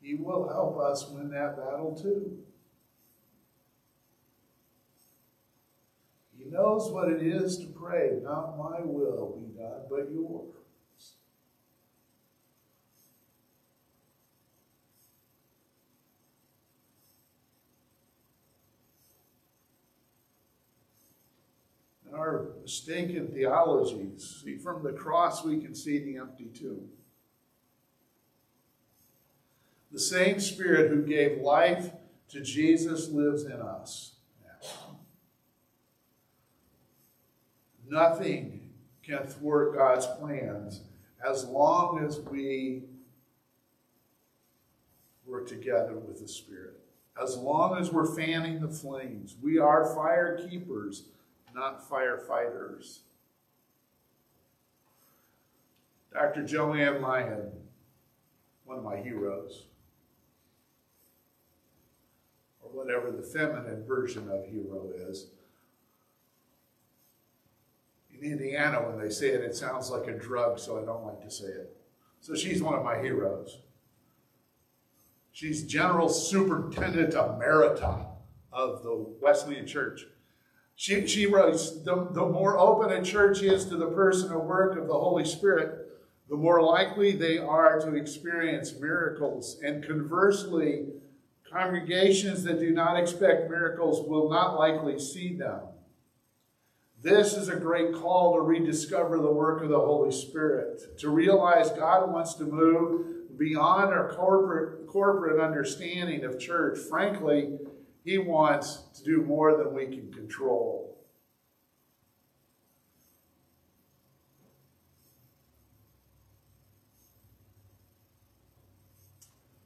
He 0.00 0.14
will 0.14 0.48
help 0.48 0.78
us 0.78 1.08
win 1.08 1.30
that 1.30 1.56
battle 1.56 1.98
too. 2.00 2.38
He 6.38 6.50
knows 6.50 6.92
what 6.92 7.08
it 7.08 7.22
is 7.22 7.58
to 7.58 7.66
pray, 7.66 8.18
not 8.22 8.56
my 8.56 8.80
will 8.82 9.40
be 9.40 9.58
done, 9.58 9.82
but 9.90 10.12
yours. 10.12 10.55
Mistaken 22.62 23.28
theologies. 23.28 24.42
See, 24.44 24.56
from 24.56 24.82
the 24.82 24.92
cross 24.92 25.44
we 25.44 25.60
can 25.60 25.74
see 25.74 25.98
the 25.98 26.16
empty 26.16 26.46
tomb. 26.46 26.88
The 29.92 30.00
same 30.00 30.40
Spirit 30.40 30.90
who 30.90 31.02
gave 31.02 31.38
life 31.38 31.90
to 32.28 32.40
Jesus 32.40 33.08
lives 33.08 33.44
in 33.44 33.60
us. 33.60 34.12
Nothing 37.88 38.70
can 39.02 39.24
thwart 39.26 39.76
God's 39.76 40.06
plans 40.18 40.82
as 41.24 41.44
long 41.44 42.04
as 42.04 42.20
we 42.20 42.82
work 45.24 45.48
together 45.48 45.94
with 45.94 46.20
the 46.20 46.28
Spirit. 46.28 46.80
As 47.20 47.36
long 47.36 47.78
as 47.78 47.90
we're 47.90 48.14
fanning 48.14 48.60
the 48.60 48.68
flames, 48.68 49.36
we 49.40 49.58
are 49.58 49.94
fire 49.94 50.46
keepers 50.48 51.04
not 51.56 51.88
firefighters. 51.88 52.98
Dr. 56.12 56.44
Jo 56.44 56.74
Anne 56.74 57.00
Lyon, 57.00 57.50
one 58.64 58.78
of 58.78 58.84
my 58.84 58.98
heroes, 58.98 59.64
or 62.62 62.70
whatever 62.70 63.10
the 63.10 63.22
feminine 63.22 63.84
version 63.84 64.28
of 64.30 64.46
hero 64.46 64.90
is. 65.08 65.28
In 68.10 68.32
Indiana, 68.32 68.78
when 68.78 68.98
they 68.98 69.10
say 69.10 69.28
it, 69.28 69.40
it 69.40 69.56
sounds 69.56 69.90
like 69.90 70.06
a 70.06 70.18
drug, 70.18 70.58
so 70.58 70.80
I 70.80 70.84
don't 70.84 71.04
like 71.04 71.22
to 71.22 71.30
say 71.30 71.46
it. 71.46 71.76
So 72.20 72.34
she's 72.34 72.62
one 72.62 72.74
of 72.74 72.84
my 72.84 72.98
heroes. 72.98 73.58
She's 75.32 75.64
General 75.64 76.08
Superintendent 76.08 77.12
Emerita 77.12 78.06
of 78.52 78.82
the 78.82 78.94
Wesleyan 79.20 79.66
Church. 79.66 80.06
She, 80.78 81.06
she 81.06 81.24
writes, 81.26 81.70
the, 81.70 82.08
the 82.12 82.26
more 82.26 82.58
open 82.58 82.92
a 82.92 83.02
church 83.02 83.42
is 83.42 83.64
to 83.66 83.76
the 83.76 83.86
person 83.88 84.30
or 84.30 84.46
work 84.46 84.78
of 84.78 84.86
the 84.86 84.94
Holy 84.94 85.24
Spirit, 85.24 85.88
the 86.28 86.36
more 86.36 86.62
likely 86.62 87.12
they 87.12 87.38
are 87.38 87.80
to 87.80 87.94
experience 87.94 88.74
miracles. 88.78 89.58
And 89.64 89.82
conversely, 89.82 90.84
congregations 91.50 92.44
that 92.44 92.60
do 92.60 92.72
not 92.72 92.98
expect 92.98 93.50
miracles 93.50 94.06
will 94.06 94.28
not 94.28 94.58
likely 94.58 94.98
see 94.98 95.34
them. 95.34 95.60
This 97.02 97.34
is 97.34 97.48
a 97.48 97.56
great 97.56 97.94
call 97.94 98.34
to 98.34 98.40
rediscover 98.40 99.18
the 99.18 99.30
work 99.30 99.62
of 99.62 99.70
the 99.70 99.80
Holy 99.80 100.12
Spirit, 100.12 100.98
to 100.98 101.08
realize 101.08 101.70
God 101.70 102.12
wants 102.12 102.34
to 102.34 102.44
move 102.44 103.38
beyond 103.38 103.92
our 103.94 104.12
corporate, 104.14 104.86
corporate 104.86 105.40
understanding 105.40 106.24
of 106.24 106.38
church. 106.38 106.78
Frankly, 106.78 107.58
he 108.06 108.18
wants 108.18 108.84
to 108.94 109.02
do 109.02 109.20
more 109.20 109.56
than 109.56 109.74
we 109.74 109.84
can 109.84 110.12
control. 110.12 110.96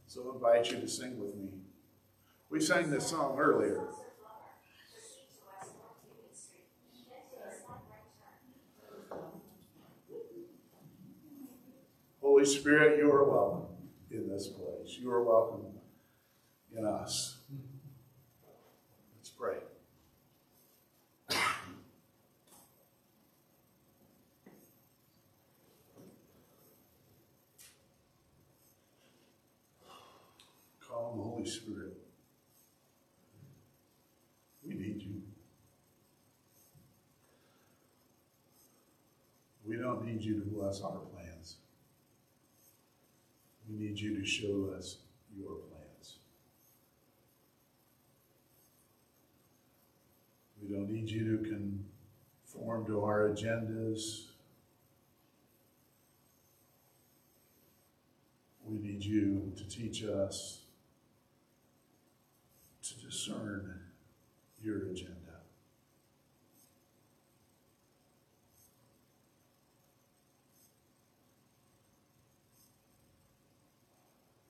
So 0.07 0.31
I 0.31 0.35
invite 0.35 0.73
you 0.73 0.81
to 0.81 0.89
sing 0.89 1.21
with 1.21 1.37
me. 1.37 1.51
We 2.49 2.61
sang 2.61 2.91
this 2.91 3.09
song 3.09 3.39
earlier. 3.39 3.89
Holy 12.23 12.47
Spirit, 12.47 12.99
you 12.99 13.13
are 13.13 13.31
welcome 13.31 13.67
in 14.11 14.31
this 14.31 14.49
place. 14.49 14.97
You 14.99 15.11
are 15.11 15.23
welcome 15.23 15.67
in 16.75 16.87
us. 16.87 17.40
Pray. 19.41 19.57
Call 30.87 31.15
Holy 31.17 31.49
Spirit. 31.49 31.97
We 34.67 34.75
need 34.75 35.01
you. 35.01 35.23
We 39.67 39.77
don't 39.77 40.05
need 40.05 40.21
you 40.21 40.35
to 40.41 40.51
bless 40.51 40.83
our 40.83 40.99
plans. 40.99 41.57
We 43.71 43.79
need 43.79 43.99
you 43.99 44.21
to 44.21 44.27
show 44.27 44.75
us 44.77 44.99
your 45.35 45.55
plan. 45.55 45.81
We 50.63 50.70
don't 50.81 50.91
need 50.91 51.11
you 51.11 51.37
to 51.37 51.45
conform 51.45 52.87
to 52.87 53.05
our 53.05 53.29
agendas. 53.29 54.29
We 58.65 58.79
need 58.79 59.05
you 59.05 59.53
to 59.59 59.69
teach 59.69 60.05
us 60.05 60.61
to 62.83 62.95
discern 63.07 63.81
your 64.63 64.87
agenda. 64.87 65.17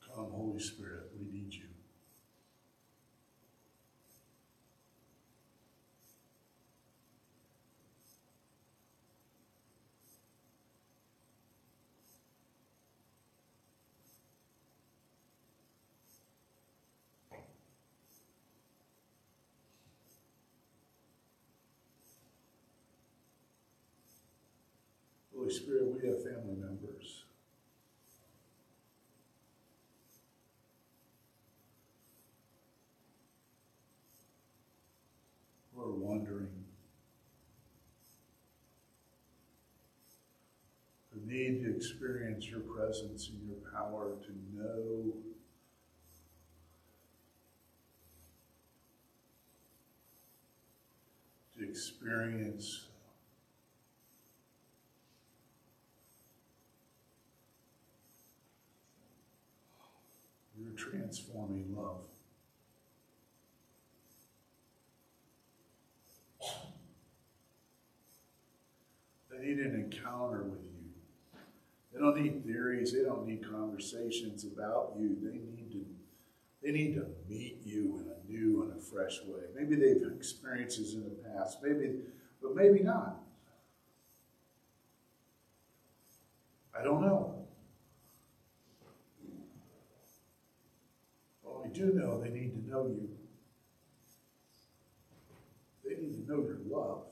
Come, 0.07 0.31
Holy 0.31 0.61
Spirit, 0.61 1.11
we 1.19 1.27
need 1.33 1.53
you. 1.55 1.71
Spirit, 25.51 25.87
we 25.87 26.09
have 26.09 26.23
family 26.23 26.55
members. 26.57 27.25
Who 35.75 35.83
are 35.83 35.91
wondering, 35.93 36.65
who 41.13 41.33
need 41.33 41.65
to 41.65 41.77
experience 41.77 42.47
your 42.47 42.61
presence 42.61 43.29
and 43.29 43.41
your 43.47 43.73
power 43.73 44.17
to 44.27 44.33
know 44.57 45.13
to 51.57 51.69
experience 51.69 52.90
your 60.63 60.73
transforming 60.77 61.75
love. 61.77 62.03
They 69.31 69.47
need 69.47 69.59
an 69.59 69.75
encounter 69.75 70.43
with 70.43 70.61
you. 70.61 71.41
They 71.93 71.99
don't 71.99 72.21
need 72.21 72.45
theories. 72.45 72.93
They 72.93 73.03
don't 73.03 73.27
need 73.27 73.49
conversations 73.49 74.45
about 74.45 74.95
you. 74.99 75.17
They 75.21 75.33
need 75.33 75.73
to 75.73 75.85
they 76.63 76.73
need 76.73 76.95
to 76.95 77.07
meet 77.29 77.61
you 77.65 78.01
in 78.01 78.07
a 78.11 78.31
new 78.31 78.63
and 78.63 78.79
a 78.79 78.81
fresh 78.81 79.21
way. 79.27 79.41
Maybe 79.55 79.77
they've 79.77 80.03
had 80.03 80.13
experiences 80.15 80.95
in 80.95 81.05
the 81.05 81.11
past, 81.11 81.59
maybe, 81.63 82.01
but 82.43 82.55
maybe 82.55 82.81
not. 82.81 83.23
I 86.79 86.83
don't 86.83 87.03
know. 87.03 87.35
Well, 91.43 91.60
we 91.60 91.60
do 91.73 91.93
know 91.93 92.21
they 92.21 92.31
need 92.31 92.53
to 92.53 92.71
know 92.71 92.87
you. 92.87 93.09
They 95.85 96.01
need 96.01 96.15
to 96.15 96.31
know 96.31 96.43
your 96.43 96.59
love. 96.69 97.03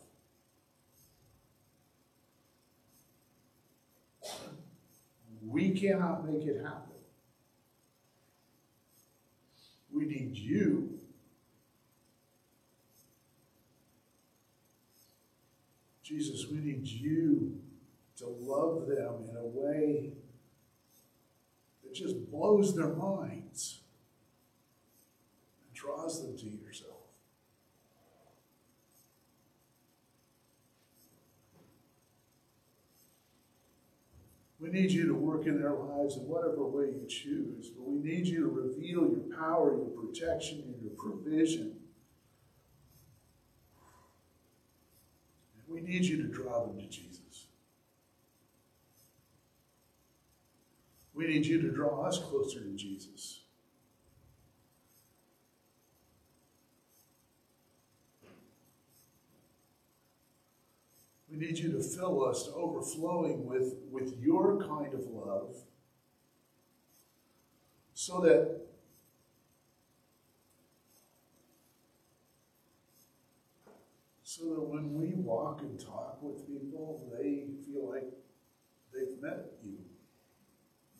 We 5.46 5.70
cannot 5.70 6.28
make 6.28 6.46
it 6.46 6.62
happen. 6.62 6.92
We 9.90 10.04
need 10.04 10.36
you. 10.36 10.98
Jesus, 16.02 16.46
we 16.50 16.58
need 16.58 16.86
you 16.86 17.60
to 18.16 18.26
love 18.26 18.86
them 18.86 19.26
in 19.30 19.36
a 19.36 19.44
way 19.44 20.12
that 21.82 21.94
just 21.94 22.30
blows 22.30 22.74
their 22.74 22.94
minds 22.94 23.80
draws 25.78 26.22
them 26.22 26.36
to 26.36 26.46
yourself. 26.46 26.92
We 34.60 34.70
need 34.70 34.90
you 34.90 35.06
to 35.06 35.14
work 35.14 35.46
in 35.46 35.60
their 35.60 35.72
lives 35.72 36.16
in 36.16 36.26
whatever 36.26 36.66
way 36.66 36.86
you 36.86 37.06
choose, 37.08 37.68
but 37.68 37.88
we 37.88 38.00
need 38.00 38.26
you 38.26 38.40
to 38.40 38.48
reveal 38.48 39.08
your 39.08 39.38
power, 39.38 39.76
your 39.76 39.86
protection, 39.86 40.64
and 40.66 40.82
your 40.82 40.90
provision. 40.90 41.76
And 45.54 45.68
we 45.68 45.80
need 45.80 46.04
you 46.04 46.16
to 46.22 46.28
draw 46.28 46.66
them 46.66 46.76
to 46.80 46.88
Jesus. 46.88 47.46
We 51.14 51.28
need 51.28 51.46
you 51.46 51.62
to 51.62 51.70
draw 51.70 52.02
us 52.04 52.18
closer 52.18 52.60
to 52.60 52.74
Jesus. 52.74 53.42
Need 61.38 61.56
you 61.60 61.70
to 61.70 61.80
fill 61.80 62.24
us 62.24 62.46
to 62.46 62.52
overflowing 62.54 63.46
with, 63.46 63.76
with 63.92 64.18
your 64.20 64.58
kind 64.58 64.92
of 64.92 65.06
love 65.06 65.54
so 67.94 68.20
that 68.22 68.62
so 74.24 74.46
that 74.46 74.62
when 74.62 74.94
we 74.94 75.14
walk 75.14 75.60
and 75.60 75.78
talk 75.78 76.18
with 76.20 76.44
people, 76.44 77.08
they 77.16 77.44
feel 77.64 77.88
like 77.92 78.10
they've 78.92 79.22
met 79.22 79.46
you, 79.64 79.78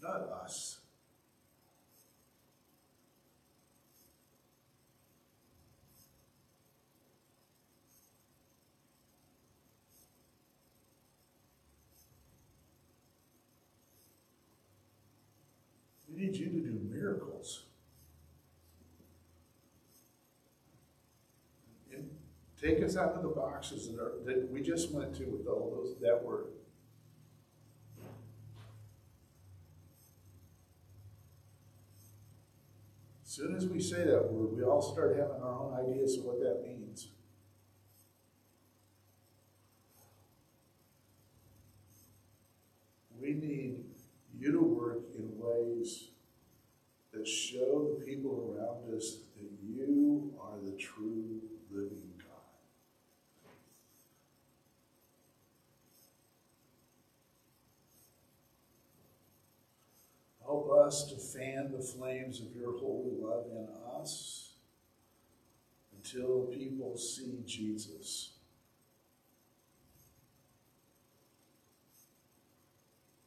not 0.01 0.31
us. 0.45 0.79
We 16.18 16.18
need 16.29 16.39
you 16.39 16.47
to 16.47 16.61
do 16.61 16.81
miracles. 16.91 17.65
And 21.93 22.11
take 22.61 22.83
us 22.83 22.97
out 22.97 23.13
of 23.13 23.23
the 23.23 23.29
boxes 23.29 23.89
that, 23.89 24.01
are, 24.01 24.13
that 24.25 24.51
we 24.51 24.61
just 24.61 24.93
went 24.93 25.15
to 25.17 25.25
with 25.25 25.47
all 25.47 25.71
those 25.75 25.97
that 26.01 26.23
word. 26.23 26.49
As 33.25 33.33
soon 33.35 33.55
as 33.55 33.67
we 33.67 33.81
say 33.81 34.05
that 34.05 34.33
word, 34.33 34.57
we 34.57 34.65
all 34.65 34.83
start 34.83 35.17
having 35.17 35.43
our 35.43 35.61
own 35.61 35.89
ideas 35.89 36.19
of 36.19 36.25
what 36.25 36.41
that 36.41 36.63
means. 36.67 37.09
We 43.21 43.35
need 43.35 43.85
you 44.39 44.53
to 44.53 44.61
work 44.61 45.03
in 45.17 45.31
ways 45.37 46.08
that 47.19 47.27
show 47.27 47.89
the 47.99 48.05
people 48.05 48.55
around 48.55 48.97
us 48.97 49.19
that 49.37 49.51
you 49.67 50.33
are 50.41 50.59
the 50.65 50.77
true 50.77 51.41
living 51.71 52.13
God. 52.17 52.27
Help 60.45 60.71
us 60.87 61.11
to 61.11 61.17
fan 61.17 61.73
the 61.73 61.83
flames 61.83 62.41
of 62.41 62.55
your 62.55 62.79
holy 62.79 63.17
love 63.21 63.47
in 63.51 63.69
us 64.01 64.53
until 65.97 66.43
people 66.57 66.97
see 66.97 67.43
Jesus. 67.45 68.31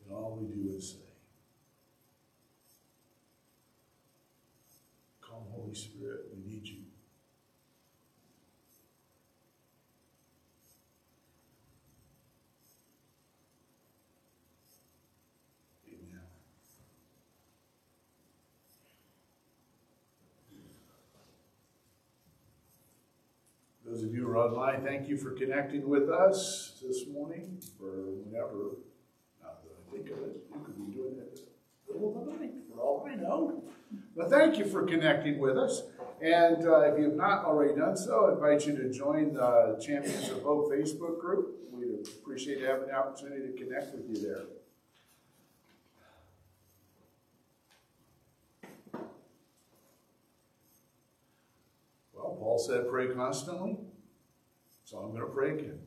And 0.06 0.16
all 0.16 0.38
we 0.40 0.48
do 0.48 0.78
is 0.78 0.92
say, 0.92 1.11
Holy 5.62 5.76
Spirit, 5.76 6.22
we 6.34 6.52
need 6.52 6.68
you. 6.68 6.78
Those 23.86 24.04
of 24.04 24.16
you 24.16 24.26
who 24.26 24.32
are 24.32 24.38
online, 24.38 24.84
thank 24.84 25.10
you 25.10 25.18
for 25.18 25.32
connecting 25.32 25.88
with 25.88 26.10
us 26.10 26.82
this 26.82 27.06
morning, 27.08 27.62
or 27.80 27.90
whenever, 27.90 28.78
now 29.44 29.50
that 29.62 29.76
I 29.78 29.92
think 29.92 30.10
of 30.10 30.24
it, 30.24 30.38
you 30.56 30.62
could 30.66 30.78
be 30.78 30.94
doing 30.94 31.18
it 31.18 31.42
middle 32.02 32.22
of 32.22 32.26
the 32.26 32.40
night, 32.40 32.54
for 32.70 32.82
all 32.82 33.08
I 33.10 33.16
know. 33.16 33.64
But 34.22 34.30
thank 34.30 34.60
you 34.60 34.66
for 34.66 34.86
connecting 34.86 35.40
with 35.40 35.58
us. 35.58 35.82
And 36.22 36.68
uh, 36.68 36.82
if 36.82 37.00
you 37.00 37.06
have 37.06 37.16
not 37.16 37.44
already 37.44 37.74
done 37.74 37.98
so, 37.98 38.28
I 38.28 38.34
invite 38.34 38.68
you 38.68 38.78
to 38.78 38.92
join 38.92 39.34
the 39.34 39.82
Champions 39.84 40.30
of 40.30 40.44
Hope 40.44 40.72
Facebook 40.72 41.20
group. 41.20 41.58
We'd 41.72 42.08
appreciate 42.08 42.62
having 42.62 42.86
the 42.86 42.94
opportunity 42.94 43.48
to 43.48 43.54
connect 43.54 43.96
with 43.96 44.08
you 44.08 44.22
there. 44.22 44.44
Well, 52.14 52.38
Paul 52.40 52.60
said, 52.60 52.88
pray 52.92 53.08
constantly. 53.08 53.78
So 54.84 55.00
I'm 55.00 55.10
going 55.16 55.22
to 55.22 55.34
pray 55.34 55.50
again. 55.54 55.80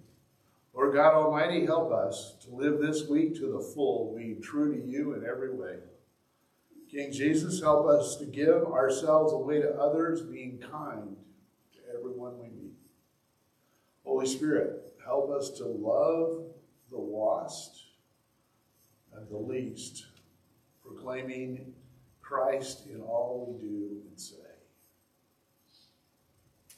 Lord 0.73 0.93
God 0.93 1.15
Almighty, 1.15 1.67
help 1.67 1.93
us 1.93 2.35
to 2.47 2.51
live 2.51 2.81
this 2.81 3.07
week 3.09 3.37
to 3.37 3.53
the 3.53 3.61
full, 3.61 4.13
being 4.19 4.43
true 4.43 4.75
to 4.75 4.91
you 4.91 5.15
in 5.15 5.25
every 5.25 5.55
way. 5.55 5.77
King 6.95 7.11
Jesus, 7.11 7.61
help 7.61 7.89
us 7.89 8.15
to 8.17 8.25
give 8.25 8.67
ourselves 8.67 9.33
away 9.33 9.61
to 9.61 9.71
others, 9.71 10.23
being 10.23 10.59
kind 10.59 11.17
to 11.73 11.81
everyone 11.93 12.39
we 12.39 12.51
meet. 12.51 12.77
Holy 14.05 14.29
Spirit, 14.29 14.95
help 15.05 15.29
us 15.33 15.51
to 15.51 15.65
love 15.65 16.45
the 16.93 16.97
lost 16.97 17.83
and 19.13 19.29
the 19.29 19.37
least, 19.37 20.07
proclaiming 20.87 21.73
Christ 22.23 22.87
in 22.87 23.01
all 23.01 23.59
we 23.61 23.67
do 23.67 24.03
and 24.09 24.21
say. 24.21 24.37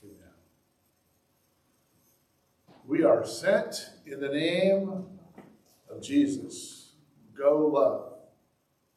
Amen. 0.03 0.33
We 2.87 3.05
are 3.05 3.23
sent 3.23 3.91
in 4.07 4.21
the 4.21 4.31
name 4.31 5.05
of 5.91 6.03
Jesus. 6.03 6.93
Go 7.37 7.67
love. 7.67 8.16